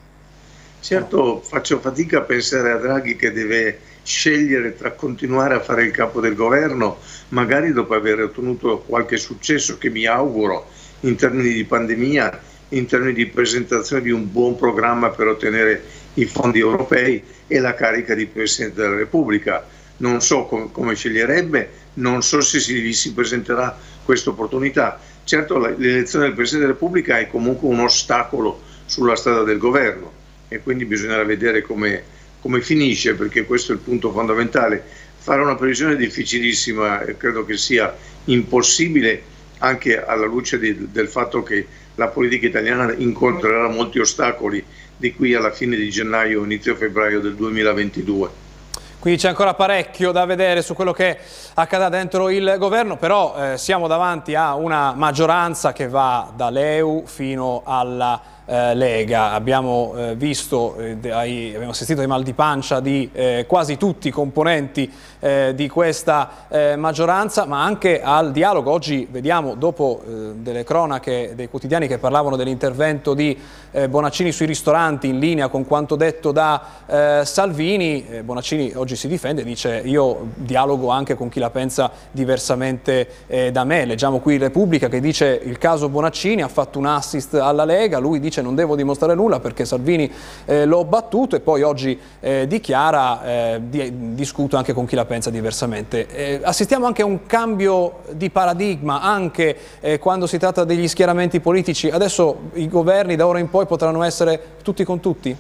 Certo 0.80 1.40
faccio 1.40 1.80
fatica 1.80 2.18
a 2.18 2.22
pensare 2.22 2.70
a 2.70 2.76
Draghi 2.76 3.16
che 3.16 3.32
deve 3.32 3.80
scegliere 4.06 4.76
tra 4.76 4.92
continuare 4.92 5.54
a 5.54 5.60
fare 5.60 5.82
il 5.82 5.90
capo 5.90 6.20
del 6.20 6.36
governo, 6.36 6.98
magari 7.30 7.72
dopo 7.72 7.94
aver 7.94 8.20
ottenuto 8.20 8.78
qualche 8.86 9.16
successo 9.16 9.78
che 9.78 9.90
mi 9.90 10.06
auguro 10.06 10.68
in 11.00 11.16
termini 11.16 11.52
di 11.52 11.64
pandemia, 11.64 12.40
in 12.68 12.86
termini 12.86 13.14
di 13.14 13.26
presentazione 13.26 14.02
di 14.02 14.10
un 14.10 14.30
buon 14.30 14.54
programma 14.56 15.10
per 15.10 15.26
ottenere 15.26 15.82
i 16.14 16.24
fondi 16.26 16.60
europei 16.60 17.22
e 17.48 17.58
la 17.58 17.74
carica 17.74 18.14
di 18.14 18.26
Presidente 18.26 18.80
della 18.80 18.94
Repubblica. 18.94 19.66
Non 19.98 20.20
so 20.20 20.44
com 20.44 20.70
come 20.70 20.94
sceglierebbe, 20.94 21.70
non 21.94 22.22
so 22.22 22.40
se 22.40 22.60
si, 22.60 22.92
si 22.92 23.12
presenterà 23.12 23.76
questa 24.04 24.30
opportunità. 24.30 25.00
Certo 25.24 25.58
l'elezione 25.58 26.26
del 26.26 26.34
Presidente 26.34 26.66
della 26.66 26.78
Repubblica 26.78 27.18
è 27.18 27.28
comunque 27.28 27.68
un 27.68 27.80
ostacolo 27.80 28.60
sulla 28.84 29.16
strada 29.16 29.42
del 29.42 29.58
governo 29.58 30.15
e 30.48 30.60
quindi 30.60 30.84
bisognerà 30.84 31.24
vedere 31.24 31.62
come, 31.62 32.02
come 32.40 32.60
finisce 32.60 33.14
perché 33.14 33.44
questo 33.44 33.72
è 33.72 33.74
il 33.74 33.80
punto 33.80 34.12
fondamentale. 34.12 34.82
Fare 35.18 35.42
una 35.42 35.56
previsione 35.56 35.94
è 35.94 35.96
difficilissima 35.96 37.02
e 37.02 37.16
credo 37.16 37.44
che 37.44 37.56
sia 37.56 37.94
impossibile 38.26 39.34
anche 39.58 40.04
alla 40.04 40.26
luce 40.26 40.58
di, 40.58 40.90
del 40.90 41.08
fatto 41.08 41.42
che 41.42 41.66
la 41.96 42.08
politica 42.08 42.46
italiana 42.46 42.92
incontrerà 42.92 43.68
molti 43.68 43.98
ostacoli 43.98 44.64
di 44.96 45.14
qui 45.14 45.34
alla 45.34 45.50
fine 45.50 45.76
di 45.76 45.90
gennaio, 45.90 46.44
inizio 46.44 46.74
febbraio 46.76 47.20
del 47.20 47.34
2022. 47.34 48.44
Quindi 48.98 49.20
c'è 49.20 49.28
ancora 49.28 49.54
parecchio 49.54 50.10
da 50.10 50.24
vedere 50.24 50.62
su 50.62 50.74
quello 50.74 50.92
che 50.92 51.16
accadrà 51.54 51.88
dentro 51.88 52.28
il 52.28 52.56
governo, 52.58 52.96
però 52.96 53.52
eh, 53.52 53.58
siamo 53.58 53.86
davanti 53.86 54.34
a 54.34 54.54
una 54.54 54.94
maggioranza 54.94 55.72
che 55.72 55.86
va 55.86 56.32
dall'EU 56.34 57.04
fino 57.06 57.62
alla 57.64 58.20
eh, 58.46 58.74
Lega. 58.74 59.32
Abbiamo 59.32 59.92
eh, 59.96 60.14
visto, 60.14 60.76
eh, 60.78 60.96
ai, 61.10 61.52
abbiamo 61.54 61.72
assistito 61.72 62.00
ai 62.00 62.06
mal 62.06 62.22
di 62.22 62.32
pancia 62.32 62.80
di 62.80 63.10
eh, 63.12 63.44
quasi 63.46 63.76
tutti 63.76 64.08
i 64.08 64.10
componenti 64.10 64.90
eh, 65.20 65.52
di 65.54 65.68
questa 65.68 66.44
maggioranza, 66.76 67.44
ma 67.44 67.64
anche 67.64 68.00
al 68.00 68.32
dialogo. 68.32 68.70
Oggi 68.70 69.06
vediamo, 69.10 69.54
dopo 69.54 70.02
delle 70.06 70.64
cronache 70.64 71.32
dei 71.34 71.48
quotidiani 71.48 71.86
che 71.86 71.98
parlavano 71.98 72.36
dell'intervento 72.36 73.14
di 73.14 73.36
Bonaccini 73.88 74.32
sui 74.32 74.46
ristoranti 74.46 75.08
in 75.08 75.18
linea 75.18 75.48
con 75.48 75.66
quanto 75.66 75.96
detto 75.96 76.32
da 76.32 77.22
Salvini, 77.24 78.06
Bonaccini 78.22 78.72
oggi 78.74 78.96
si 78.96 79.08
difende 79.08 79.42
e 79.42 79.44
dice 79.44 79.82
io 79.84 80.28
dialogo 80.34 80.88
anche 80.88 81.14
con 81.14 81.28
chi 81.28 81.40
la 81.40 81.50
pensa 81.50 81.90
diversamente 82.10 83.08
da 83.50 83.64
me. 83.64 83.84
Leggiamo 83.84 84.20
qui 84.20 84.38
Repubblica 84.38 84.88
che 84.88 85.00
dice 85.00 85.40
il 85.42 85.58
caso 85.58 85.88
Bonaccini 85.88 86.42
ha 86.42 86.48
fatto 86.48 86.78
un 86.78 86.86
assist 86.86 87.34
alla 87.34 87.64
Lega, 87.64 87.98
lui 87.98 88.20
dice 88.20 88.35
non 88.42 88.54
devo 88.54 88.76
dimostrare 88.76 89.14
nulla 89.14 89.40
perché 89.40 89.64
Salvini 89.64 90.10
eh, 90.44 90.64
l'ho 90.64 90.84
battuto 90.84 91.36
e 91.36 91.40
poi 91.40 91.62
oggi 91.62 91.98
eh, 92.20 92.46
dichiara 92.46 93.24
eh, 93.24 93.60
di, 93.68 94.14
discuto 94.14 94.56
anche 94.56 94.72
con 94.72 94.86
chi 94.86 94.94
la 94.94 95.04
pensa 95.04 95.30
diversamente. 95.30 96.06
Eh, 96.08 96.40
assistiamo 96.42 96.86
anche 96.86 97.02
a 97.02 97.06
un 97.06 97.26
cambio 97.26 98.00
di 98.12 98.30
paradigma 98.30 99.00
anche 99.00 99.56
eh, 99.80 99.98
quando 99.98 100.26
si 100.26 100.38
tratta 100.38 100.64
degli 100.64 100.88
schieramenti 100.88 101.40
politici. 101.40 101.88
Adesso 101.88 102.50
i 102.54 102.68
governi 102.68 103.16
da 103.16 103.26
ora 103.26 103.38
in 103.38 103.50
poi 103.50 103.66
potranno 103.66 104.02
essere 104.02 104.40
tutti 104.62 104.84
con 104.84 105.00
tutti? 105.00 105.36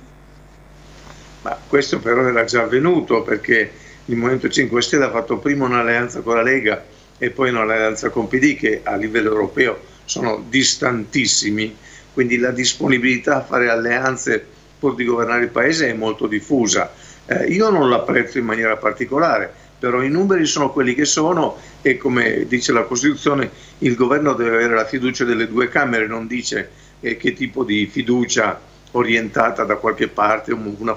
Ma 1.42 1.56
questo 1.68 2.00
però 2.00 2.26
era 2.26 2.44
già 2.44 2.62
avvenuto 2.62 3.22
perché 3.22 3.70
il 4.06 4.16
Movimento 4.16 4.48
5 4.48 4.82
Stelle 4.82 5.04
ha 5.04 5.10
fatto 5.10 5.38
prima 5.38 5.64
un'alleanza 5.66 6.20
con 6.20 6.36
la 6.36 6.42
Lega 6.42 6.84
e 7.18 7.30
poi 7.30 7.50
un'alleanza 7.50 8.10
con 8.10 8.28
PD 8.28 8.56
che 8.56 8.80
a 8.82 8.96
livello 8.96 9.30
europeo 9.30 9.78
sono 10.04 10.44
distantissimi, 10.48 11.76
quindi 12.16 12.38
la 12.38 12.50
disponibilità 12.50 13.36
a 13.36 13.42
fare 13.42 13.68
alleanze 13.68 14.42
pur 14.78 14.94
di 14.94 15.04
governare 15.04 15.42
il 15.42 15.50
paese 15.50 15.90
è 15.90 15.92
molto 15.92 16.26
diffusa. 16.26 16.90
Eh, 17.26 17.44
io 17.48 17.68
non 17.68 17.90
l'apprezzo 17.90 18.38
in 18.38 18.46
maniera 18.46 18.74
particolare, 18.78 19.52
però 19.78 20.00
i 20.02 20.08
numeri 20.08 20.46
sono 20.46 20.72
quelli 20.72 20.94
che 20.94 21.04
sono 21.04 21.58
e 21.82 21.98
come 21.98 22.46
dice 22.46 22.72
la 22.72 22.84
Costituzione 22.84 23.50
il 23.80 23.94
governo 23.96 24.32
deve 24.32 24.56
avere 24.56 24.74
la 24.74 24.86
fiducia 24.86 25.24
delle 25.24 25.46
due 25.46 25.68
Camere, 25.68 26.06
non 26.06 26.26
dice 26.26 26.70
eh, 27.00 27.18
che 27.18 27.34
tipo 27.34 27.64
di 27.64 27.84
fiducia 27.84 28.58
orientata 28.92 29.64
da 29.64 29.76
qualche 29.76 30.08
parte, 30.08 30.54
una 30.54 30.96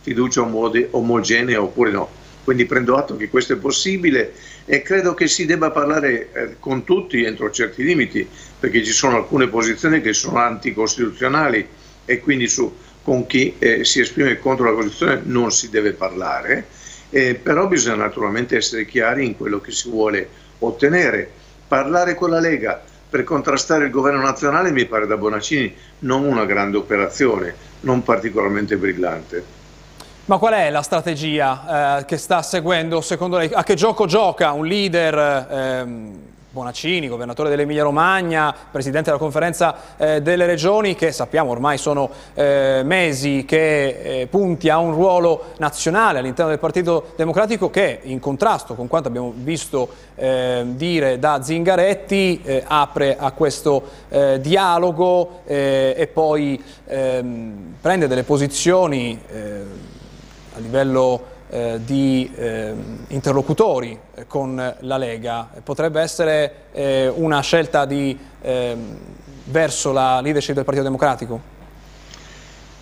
fiducia 0.00 0.42
omogenea 0.42 1.62
oppure 1.62 1.92
no. 1.92 2.10
Quindi 2.44 2.64
prendo 2.64 2.96
atto 2.96 3.16
che 3.16 3.28
questo 3.28 3.52
è 3.52 3.56
possibile 3.56 4.32
e 4.64 4.82
credo 4.82 5.14
che 5.14 5.28
si 5.28 5.46
debba 5.46 5.70
parlare 5.70 6.32
eh, 6.32 6.56
con 6.58 6.84
tutti 6.84 7.22
entro 7.22 7.50
certi 7.50 7.84
limiti, 7.84 8.26
perché 8.58 8.82
ci 8.84 8.92
sono 8.92 9.16
alcune 9.16 9.48
posizioni 9.48 10.00
che 10.00 10.12
sono 10.12 10.38
anticostituzionali 10.38 11.66
e 12.04 12.20
quindi 12.20 12.48
su, 12.48 12.74
con 13.02 13.26
chi 13.26 13.54
eh, 13.58 13.84
si 13.84 14.00
esprime 14.00 14.38
contro 14.38 14.64
la 14.64 14.72
Costituzione 14.72 15.22
non 15.24 15.50
si 15.50 15.70
deve 15.70 15.92
parlare, 15.92 16.66
eh, 17.10 17.34
però 17.34 17.66
bisogna 17.66 17.96
naturalmente 17.96 18.56
essere 18.56 18.86
chiari 18.86 19.26
in 19.26 19.36
quello 19.36 19.60
che 19.60 19.72
si 19.72 19.88
vuole 19.88 20.28
ottenere. 20.58 21.30
Parlare 21.66 22.14
con 22.14 22.30
la 22.30 22.40
Lega 22.40 22.82
per 23.10 23.24
contrastare 23.24 23.86
il 23.86 23.90
governo 23.90 24.22
nazionale 24.22 24.70
mi 24.70 24.86
pare 24.86 25.06
da 25.06 25.16
Bonaccini 25.16 25.74
non 26.00 26.24
una 26.24 26.44
grande 26.44 26.76
operazione, 26.76 27.54
non 27.80 28.02
particolarmente 28.02 28.76
brillante. 28.76 29.58
Ma 30.26 30.38
qual 30.38 30.52
è 30.52 30.70
la 30.70 30.82
strategia 30.82 31.98
eh, 31.98 32.04
che 32.04 32.16
sta 32.16 32.40
seguendo 32.42 33.00
secondo 33.00 33.36
lei? 33.36 33.50
A 33.52 33.64
che 33.64 33.74
gioco 33.74 34.06
gioca 34.06 34.52
un 34.52 34.64
leader, 34.64 35.46
ehm, 35.50 36.18
Bonaccini, 36.52 37.06
governatore 37.06 37.48
dell'Emilia 37.48 37.84
Romagna, 37.84 38.52
presidente 38.70 39.06
della 39.06 39.18
conferenza 39.18 39.96
eh, 39.96 40.20
delle 40.20 40.46
regioni, 40.46 40.96
che 40.96 41.12
sappiamo 41.12 41.50
ormai 41.52 41.78
sono 41.78 42.10
eh, 42.34 42.82
mesi 42.84 43.44
che 43.46 44.20
eh, 44.20 44.26
punti 44.26 44.68
a 44.68 44.78
un 44.78 44.92
ruolo 44.92 45.52
nazionale 45.58 46.18
all'interno 46.18 46.50
del 46.50 46.58
Partito 46.58 47.12
Democratico 47.14 47.70
che 47.70 48.00
in 48.02 48.18
contrasto 48.18 48.74
con 48.74 48.88
quanto 48.88 49.06
abbiamo 49.06 49.32
visto 49.34 49.90
ehm, 50.16 50.74
dire 50.74 51.20
da 51.20 51.40
Zingaretti 51.40 52.40
eh, 52.42 52.64
apre 52.66 53.16
a 53.16 53.30
questo 53.30 53.82
eh, 54.08 54.40
dialogo 54.40 55.42
e 55.44 56.08
poi 56.12 56.62
ehm, 56.86 57.74
prende 57.80 58.08
delle 58.08 58.24
posizioni 58.24 59.18
a 60.54 60.58
livello 60.58 61.38
eh, 61.50 61.80
di 61.84 62.30
eh, 62.36 62.72
interlocutori 63.08 63.98
con 64.26 64.76
la 64.80 64.96
Lega. 64.96 65.48
Potrebbe 65.62 66.00
essere 66.00 66.52
eh, 66.72 67.12
una 67.12 67.40
scelta 67.40 67.84
di, 67.84 68.16
ehm, 68.40 68.96
verso 69.44 69.92
la 69.92 70.20
leadership 70.20 70.54
del 70.54 70.64
Partito 70.64 70.84
Democratico? 70.84 71.58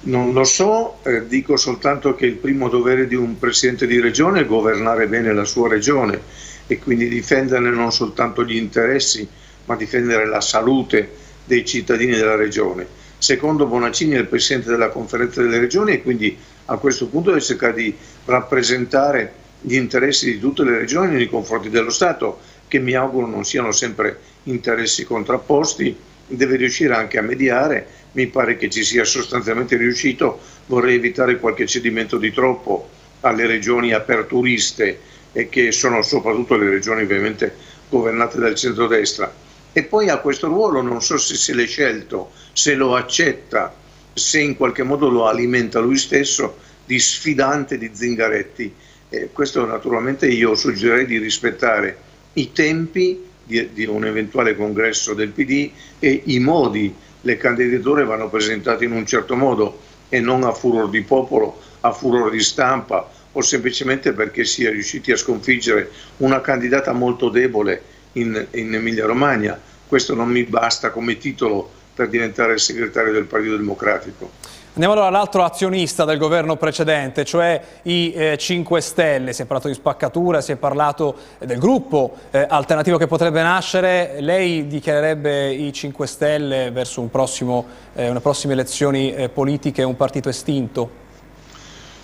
Non 0.01 0.33
lo 0.33 0.45
so, 0.45 0.99
eh, 1.03 1.27
dico 1.27 1.57
soltanto 1.57 2.15
che 2.15 2.27
il 2.27 2.37
primo 2.37 2.69
dovere 2.69 3.07
di 3.07 3.15
un 3.15 3.39
Presidente 3.39 3.87
di 3.87 4.01
Regione 4.01 4.41
è 4.41 4.47
governare 4.47 5.09
bene 5.09 5.33
la 5.33 5.45
sua 5.45 5.69
Regione 5.69 6.21
e 6.67 6.79
quindi 6.79 7.09
difenderne 7.09 7.71
non 7.71 7.91
soltanto 7.91 8.45
gli 8.45 8.57
interessi, 8.57 9.27
ma 9.65 9.75
difendere 9.75 10.27
la 10.27 10.41
salute 10.41 11.11
dei 11.45 11.65
cittadini 11.65 12.13
della 12.13 12.37
Regione. 12.37 12.87
Secondo 13.19 13.67
Bonaccini 13.67 14.15
è 14.15 14.19
il 14.19 14.27
Presidente 14.27 14.71
della 14.71 14.91
Conferenza 14.91 15.43
delle 15.43 15.59
Regioni 15.59 15.93
e 15.95 16.03
quindi 16.03 16.39
a 16.71 16.77
questo 16.77 17.07
punto 17.09 17.31
deve 17.31 17.43
cercare 17.43 17.75
di 17.75 17.95
rappresentare 18.25 19.33
gli 19.61 19.75
interessi 19.75 20.33
di 20.33 20.39
tutte 20.39 20.65
le 20.65 20.79
regioni 20.79 21.15
nei 21.15 21.29
confronti 21.29 21.71
dello 21.71 21.91
Stato, 21.91 22.41
che 22.69 22.79
mi 22.79 22.95
auguro 22.95 23.27
non 23.27 23.45
siano 23.45 23.73
sempre 23.73 24.21
interessi 24.45 25.05
contrapposti, 25.05 25.97
deve 26.27 26.57
riuscire 26.57 26.95
anche 26.95 27.19
a 27.19 27.23
mediare, 27.23 27.87
mi 28.13 28.27
pare 28.27 28.57
che 28.57 28.69
ci 28.69 28.85
sia 28.85 29.05
sostanzialmente 29.05 29.77
riuscito, 29.77 30.39
vorrei 30.67 30.97
evitare 30.97 31.39
qualche 31.39 31.67
cedimento 31.67 32.19
di 32.19 32.33
troppo 32.33 32.91
alle 33.21 33.47
regioni 33.47 33.93
aperturiste 33.93 35.01
e 35.33 35.49
che 35.49 35.73
sono 35.73 36.03
soprattutto 36.03 36.57
le 36.57 36.69
regioni 36.69 37.03
ovviamente 37.03 37.55
governate 37.89 38.39
dal 38.39 38.55
centrodestra. 38.55 39.33
E 39.73 39.83
poi 39.85 40.11
ha 40.11 40.19
questo 40.19 40.49
ruolo, 40.49 40.83
non 40.83 41.01
so 41.01 41.17
se 41.17 41.35
se 41.35 41.55
l'è 41.55 41.67
scelto, 41.67 42.31
se 42.53 42.75
lo 42.75 42.95
accetta, 42.95 43.75
se 44.19 44.41
in 44.41 44.57
qualche 44.57 44.83
modo 44.83 45.09
lo 45.09 45.27
alimenta 45.27 45.79
lui 45.81 45.97
stesso 45.97 46.59
di 46.85 46.99
sfidante 46.99 47.79
di 47.79 47.91
Zingaretti. 47.93 48.73
Eh, 49.11 49.31
questo 49.33 49.65
naturalmente 49.65 50.27
io 50.27 50.55
suggerirei 50.55 51.07
di 51.07 51.19
rispettare 51.19 51.97
i 52.35 52.53
tempi 52.53 53.25
di, 53.45 53.73
di, 53.73 53.87
un 53.87 54.05
eventuale 54.05 54.55
congresso 54.55 55.15
del 55.15 55.31
PD 55.31 55.71
e 55.99 56.23
i 56.27 56.39
modi, 56.39 56.95
le 57.23 57.37
candidature 57.37 58.05
vanno 58.05 58.29
presentate 58.29 58.85
in 58.85 58.93
un 58.93 59.07
certo 59.07 59.35
modo 59.35 59.81
e 60.09 60.21
non 60.21 60.45
a 60.45 60.53
furor 60.53 60.91
di 60.91 61.03
popolo, 61.03 61.61
a 61.81 61.93
furor 61.93 62.31
di 62.31 62.41
stampa 62.41 63.11
o 63.33 63.41
semplicemente 63.41 64.13
perché 64.13 64.45
si 64.45 64.65
è 64.65 64.71
riusciti 64.71 65.13
a 65.13 65.17
sconfiggere 65.17 65.91
una 66.19 66.41
candidata 66.41 66.93
molto 66.93 67.29
debole 67.29 67.83
in, 68.13 68.47
in 68.53 68.75
Emilia 68.75 69.07
Romagna. 69.07 69.61
Questo 69.87 70.15
non 70.15 70.29
mi 70.29 70.45
basta 70.45 70.91
come 70.91 71.19
titolo 71.19 71.71
per 71.99 72.09
diventare 72.09 72.53
il 72.53 72.61
segretario 72.61 73.13
del 73.13 73.25
Partito 73.25 73.57
Democratico. 73.57 74.31
Andiamo 74.75 74.93
allora 74.93 75.09
all'altro 75.09 75.43
azionista 75.43 76.05
del 76.05 76.17
governo 76.17 76.55
precedente, 76.55 77.25
cioè 77.25 77.61
i 77.83 78.13
eh, 78.13 78.37
5 78.39 78.81
Stelle. 78.81 79.33
Si 79.33 79.43
è 79.43 79.47
parlato 79.47 79.67
di 79.67 79.75
spaccatura, 79.75 80.41
si 80.41 80.53
è 80.53 80.57
parlato 80.57 81.17
del 81.41 81.59
gruppo 81.59 82.17
eh, 82.31 82.47
alternativo 82.49 82.99
che 82.99 83.09
potrebbe 83.09 83.43
nascere. 83.43 84.19
Lei 84.21 84.69
dichiarerebbe 84.69 85.53
i 85.53 85.73
5 85.73 86.07
Stelle 86.07 86.71
verso 86.71 87.01
un 87.01 87.11
prossimo, 87.11 87.67
eh, 87.95 88.09
una 88.09 88.21
prossime 88.21 88.53
elezioni 88.53 89.13
eh, 89.13 89.29
politiche 89.29 89.83
un 89.83 89.97
partito 89.97 90.29
estinto? 90.29 91.07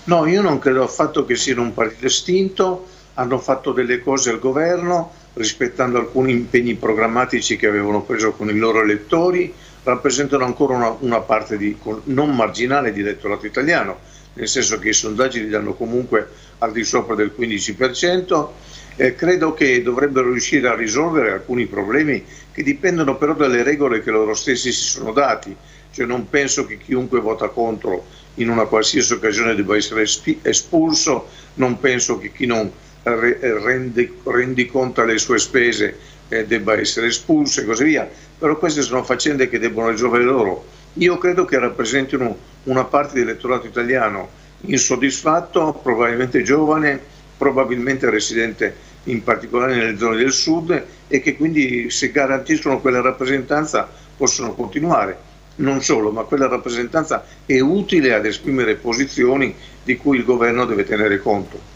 No, 0.04 0.26
io 0.26 0.42
non 0.42 0.58
credo 0.58 0.82
affatto 0.82 1.24
che 1.24 1.36
siano 1.36 1.62
un 1.62 1.72
partito 1.72 2.06
estinto. 2.06 2.86
Hanno 3.14 3.38
fatto 3.38 3.70
delle 3.70 4.00
cose 4.00 4.30
al 4.30 4.40
governo 4.40 5.12
rispettando 5.34 5.98
alcuni 5.98 6.32
impegni 6.32 6.74
programmatici 6.74 7.56
che 7.56 7.68
avevano 7.68 8.02
preso 8.02 8.32
con 8.32 8.48
i 8.48 8.56
loro 8.56 8.80
elettori 8.80 9.52
rappresentano 9.84 10.44
ancora 10.44 10.74
una, 10.74 10.96
una 11.00 11.20
parte 11.20 11.56
di, 11.56 11.76
non 12.04 12.34
marginale 12.34 12.92
di 12.92 13.00
elettorato 13.00 13.46
italiano, 13.46 13.98
nel 14.34 14.48
senso 14.48 14.78
che 14.78 14.88
i 14.88 14.92
sondaggi 14.92 15.42
li 15.42 15.48
danno 15.48 15.74
comunque 15.74 16.28
al 16.58 16.72
di 16.72 16.82
sopra 16.82 17.14
del 17.14 17.32
15%. 17.38 18.48
Eh, 18.96 19.14
credo 19.14 19.54
che 19.54 19.82
dovrebbero 19.82 20.30
riuscire 20.30 20.68
a 20.68 20.74
risolvere 20.74 21.32
alcuni 21.32 21.66
problemi 21.66 22.24
che 22.52 22.62
dipendono 22.62 23.16
però 23.16 23.34
dalle 23.34 23.64
regole 23.64 24.00
che 24.02 24.10
loro 24.10 24.34
stessi 24.34 24.72
si 24.72 24.84
sono 24.84 25.12
dati. 25.12 25.54
Cioè 25.90 26.06
non 26.06 26.28
penso 26.28 26.66
che 26.66 26.78
chiunque 26.78 27.20
vota 27.20 27.48
contro 27.48 28.04
in 28.34 28.48
una 28.48 28.64
qualsiasi 28.64 29.12
occasione 29.12 29.54
debba 29.54 29.76
essere 29.76 30.04
espulso, 30.42 31.28
non 31.54 31.78
penso 31.78 32.18
che 32.18 32.32
chi 32.32 32.46
non 32.46 32.70
rende, 33.04 34.12
rendi 34.24 34.66
conto 34.66 35.04
le 35.04 35.18
sue 35.18 35.38
spese 35.38 35.96
eh, 36.38 36.46
debba 36.46 36.78
essere 36.78 37.06
espulso 37.08 37.60
e 37.60 37.64
così 37.64 37.84
via 37.84 38.08
però 38.44 38.58
queste 38.58 38.82
sono 38.82 39.02
faccende 39.02 39.48
che 39.48 39.58
debbono 39.58 39.88
risolvere 39.88 40.24
loro. 40.24 40.66
Io 40.94 41.16
credo 41.18 41.44
che 41.44 41.58
rappresentino 41.58 42.36
una 42.64 42.84
parte 42.84 43.14
dell'elettorato 43.14 43.66
italiano 43.66 44.28
insoddisfatto, 44.66 45.80
probabilmente 45.82 46.42
giovane, 46.42 47.00
probabilmente 47.38 48.10
residente 48.10 48.92
in 49.04 49.22
particolare 49.22 49.76
nelle 49.76 49.96
zone 49.96 50.16
del 50.16 50.32
sud 50.32 50.84
e 51.08 51.20
che 51.20 51.36
quindi 51.36 51.88
se 51.90 52.10
garantiscono 52.10 52.80
quella 52.80 53.00
rappresentanza 53.00 53.88
possono 54.16 54.54
continuare. 54.54 55.32
non 55.56 55.80
solo, 55.82 56.10
ma 56.10 56.24
quella 56.24 56.48
rappresentanza 56.48 57.24
è 57.46 57.60
utile 57.60 58.12
ad 58.12 58.26
esprimere 58.26 58.74
posizioni 58.74 59.54
di 59.84 59.96
cui 59.96 60.18
il 60.18 60.24
governo 60.24 60.66
deve 60.66 60.84
tenere 60.84 61.18
conto. 61.20 61.73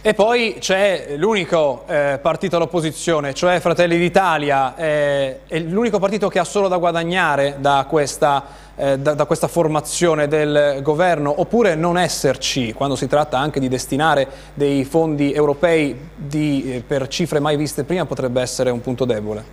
E 0.00 0.14
poi 0.14 0.58
c'è 0.60 1.14
l'unico 1.16 1.82
eh, 1.88 2.20
partito 2.22 2.54
all'opposizione, 2.54 3.34
cioè 3.34 3.58
Fratelli 3.58 3.98
d'Italia, 3.98 4.76
eh, 4.76 5.40
è 5.48 5.58
l'unico 5.58 5.98
partito 5.98 6.28
che 6.28 6.38
ha 6.38 6.44
solo 6.44 6.68
da 6.68 6.76
guadagnare 6.76 7.56
da 7.58 7.84
questa, 7.88 8.44
eh, 8.76 8.96
da, 8.96 9.14
da 9.14 9.24
questa, 9.24 9.48
formazione 9.48 10.28
del 10.28 10.82
governo, 10.82 11.40
oppure 11.40 11.74
non 11.74 11.98
esserci 11.98 12.72
quando 12.74 12.94
si 12.94 13.08
tratta 13.08 13.38
anche 13.38 13.58
di 13.58 13.66
destinare 13.66 14.28
dei 14.54 14.84
fondi 14.84 15.32
europei 15.32 15.98
di, 16.14 16.74
eh, 16.76 16.82
per 16.86 17.08
cifre 17.08 17.40
mai 17.40 17.56
viste 17.56 17.82
prima 17.82 18.06
potrebbe 18.06 18.40
essere 18.40 18.70
un 18.70 18.80
punto 18.80 19.04
debole? 19.04 19.44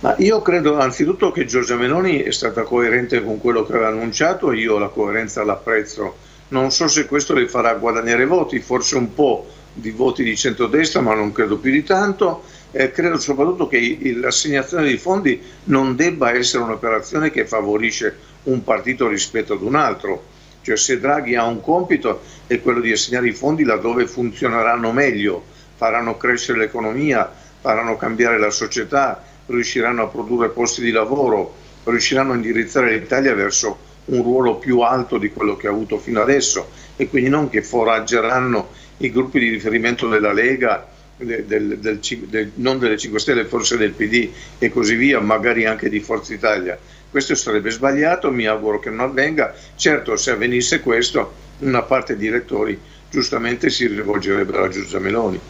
Ma 0.00 0.14
io 0.16 0.40
credo 0.40 0.78
anzitutto 0.78 1.32
che 1.32 1.44
Giorgia 1.44 1.76
Meloni 1.76 2.22
è 2.22 2.30
stata 2.30 2.62
coerente 2.62 3.22
con 3.22 3.38
quello 3.42 3.62
che 3.62 3.74
aveva 3.74 3.88
annunciato, 3.88 4.52
io 4.52 4.78
la 4.78 4.88
coerenza 4.88 5.44
l'apprezzo 5.44 6.24
non 6.48 6.70
so 6.70 6.86
se 6.86 7.06
questo 7.06 7.34
le 7.34 7.48
farà 7.48 7.74
guadagnare 7.74 8.24
voti, 8.24 8.60
forse 8.60 8.96
un 8.96 9.12
po' 9.14 9.46
di 9.72 9.90
voti 9.90 10.22
di 10.22 10.36
centrodestra, 10.36 11.00
ma 11.00 11.14
non 11.14 11.32
credo 11.32 11.58
più 11.58 11.70
di 11.70 11.82
tanto. 11.82 12.44
Eh, 12.70 12.90
credo 12.90 13.18
soprattutto 13.18 13.68
che 13.68 13.98
l'assegnazione 14.16 14.84
dei 14.84 14.98
fondi 14.98 15.40
non 15.64 15.96
debba 15.96 16.32
essere 16.32 16.62
un'operazione 16.62 17.30
che 17.30 17.46
favorisce 17.46 18.16
un 18.44 18.62
partito 18.62 19.08
rispetto 19.08 19.54
ad 19.54 19.62
un 19.62 19.74
altro. 19.74 20.34
Cioè 20.62 20.76
se 20.76 20.98
Draghi 20.98 21.36
ha 21.36 21.44
un 21.44 21.60
compito 21.60 22.22
è 22.46 22.60
quello 22.60 22.80
di 22.80 22.90
assegnare 22.90 23.28
i 23.28 23.32
fondi 23.32 23.62
laddove 23.62 24.06
funzioneranno 24.06 24.92
meglio, 24.92 25.42
faranno 25.76 26.16
crescere 26.16 26.58
l'economia, 26.58 27.32
faranno 27.60 27.96
cambiare 27.96 28.38
la 28.38 28.50
società, 28.50 29.22
riusciranno 29.46 30.02
a 30.02 30.08
produrre 30.08 30.48
posti 30.48 30.82
di 30.82 30.90
lavoro, 30.90 31.54
riusciranno 31.84 32.32
a 32.32 32.36
indirizzare 32.36 32.98
l'Italia 32.98 33.34
verso 33.34 33.78
un 34.06 34.22
ruolo 34.22 34.56
più 34.56 34.80
alto 34.80 35.18
di 35.18 35.30
quello 35.30 35.56
che 35.56 35.66
ha 35.66 35.70
avuto 35.70 35.98
fino 35.98 36.20
adesso 36.20 36.68
e 36.96 37.08
quindi 37.08 37.28
non 37.28 37.48
che 37.48 37.62
foraggeranno 37.62 38.68
i 38.98 39.10
gruppi 39.10 39.38
di 39.38 39.48
riferimento 39.48 40.08
della 40.08 40.32
Lega, 40.32 40.86
del, 41.16 41.44
del, 41.44 41.78
del, 41.78 42.52
non 42.54 42.78
delle 42.78 42.96
5 42.96 43.18
Stelle, 43.18 43.44
forse 43.44 43.76
del 43.76 43.92
PD 43.92 44.30
e 44.58 44.70
così 44.70 44.94
via, 44.94 45.20
magari 45.20 45.66
anche 45.66 45.88
di 45.88 46.00
Forza 46.00 46.32
Italia. 46.32 46.78
Questo 47.10 47.34
sarebbe 47.34 47.70
sbagliato, 47.70 48.30
mi 48.30 48.46
auguro 48.46 48.78
che 48.78 48.90
non 48.90 49.00
avvenga. 49.00 49.54
Certo, 49.74 50.16
se 50.16 50.32
avvenisse 50.32 50.80
questo, 50.80 51.32
una 51.60 51.82
parte 51.82 52.16
di 52.16 52.26
elettori 52.26 52.78
giustamente 53.10 53.70
si 53.70 53.86
rivolgerebbe 53.86 54.56
alla 54.56 54.68
Giorgia 54.68 54.98
Meloni. 54.98 55.40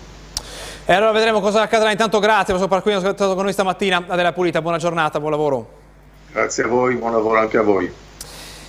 E 0.88 0.92
allora 0.92 1.10
vedremo 1.10 1.40
cosa 1.40 1.62
accadrà. 1.62 1.90
Intanto 1.90 2.20
grazie 2.20 2.54
per 2.54 2.62
aver 2.62 2.98
stato 3.00 3.34
con 3.34 3.42
noi 3.42 3.52
stamattina. 3.52 4.04
Adela 4.06 4.32
Pulita, 4.32 4.62
buona 4.62 4.78
giornata, 4.78 5.18
buon 5.18 5.32
lavoro. 5.32 5.70
Grazie 6.30 6.64
a 6.64 6.68
voi, 6.68 6.94
buon 6.94 7.12
lavoro 7.12 7.40
anche 7.40 7.56
a 7.56 7.62
voi. 7.62 7.90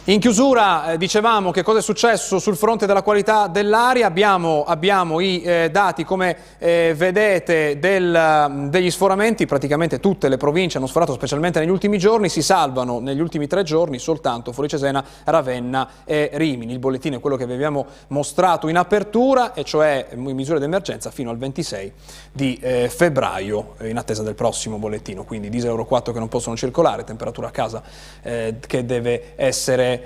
In 0.09 0.21
chiusura 0.21 0.93
eh, 0.93 0.97
dicevamo 0.97 1.51
che 1.51 1.63
cosa 1.63 1.79
è 1.79 1.81
successo 1.81 2.39
sul 2.39 2.55
fronte 2.55 2.85
della 2.85 3.01
qualità 3.01 3.47
dell'aria, 3.47 4.07
abbiamo, 4.07 4.63
abbiamo, 4.63 5.19
i 5.19 5.41
eh, 5.41 5.69
dati 5.69 6.05
come 6.05 6.37
eh, 6.59 6.93
vedete 6.95 7.77
del, 7.77 8.69
degli 8.69 8.89
sforamenti, 8.89 9.45
praticamente 9.45 9.99
tutte 9.99 10.29
le 10.29 10.37
province 10.37 10.77
hanno 10.77 10.87
sforato 10.87 11.11
specialmente 11.13 11.59
negli 11.59 11.71
ultimi 11.71 11.97
giorni, 11.97 12.29
si 12.29 12.41
salvano 12.41 13.01
negli 13.01 13.19
ultimi 13.19 13.47
tre 13.47 13.63
giorni 13.63 13.99
soltanto 13.99 14.53
Fuori 14.53 14.69
Cesena, 14.69 15.03
Ravenna 15.25 15.89
e 16.05 16.29
Rimini. 16.35 16.71
Il 16.71 16.79
bollettino 16.79 17.17
è 17.17 17.19
quello 17.19 17.35
che 17.35 17.45
vi 17.45 17.51
abbiamo 17.51 17.85
mostrato 18.07 18.69
in 18.69 18.77
apertura 18.77 19.53
e 19.53 19.65
cioè 19.65 20.07
misure 20.15 20.59
d'emergenza 20.59 21.11
fino 21.11 21.31
al 21.31 21.37
26 21.37 21.91
di 22.31 22.57
eh, 22.61 22.87
febbraio 22.87 23.75
in 23.81 23.97
attesa 23.97 24.23
del 24.23 24.35
prossimo 24.35 24.77
bollettino, 24.77 25.25
quindi 25.25 25.49
diesel 25.49 25.71
Euro 25.71 25.83
4 25.83 26.13
che 26.13 26.19
non 26.19 26.29
possono 26.29 26.55
circolare, 26.55 27.03
temperatura 27.03 27.47
a 27.47 27.51
casa 27.51 27.83
eh, 28.21 28.55
che 28.65 28.85
deve 28.85 29.33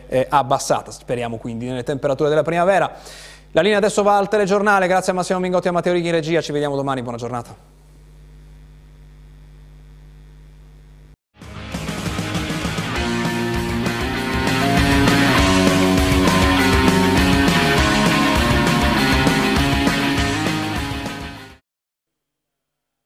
eh, 0.08 0.26
abbassata, 0.30 0.92
speriamo 0.92 1.38
quindi 1.38 1.68
nelle 1.68 1.84
temperature 1.84 2.30
della 2.30 2.44
primavera. 2.44 2.92
La 3.52 3.62
linea 3.62 3.78
adesso 3.78 4.04
va 4.04 4.18
al 4.18 4.30
telegiornale, 4.30 4.88
grazie 4.88 5.12
a 5.12 5.16
Massimo 5.16 5.40
Mingotti 5.40 5.68
e 5.68 5.70
a 5.70 5.74
Matteo 5.74 5.94
Righi 5.94 6.08
in 6.08 6.14
regia, 6.14 6.42
ci 6.42 6.52
vediamo 6.52 6.76
domani, 6.76 7.02
buona 7.02 7.18
giornata. 7.18 7.71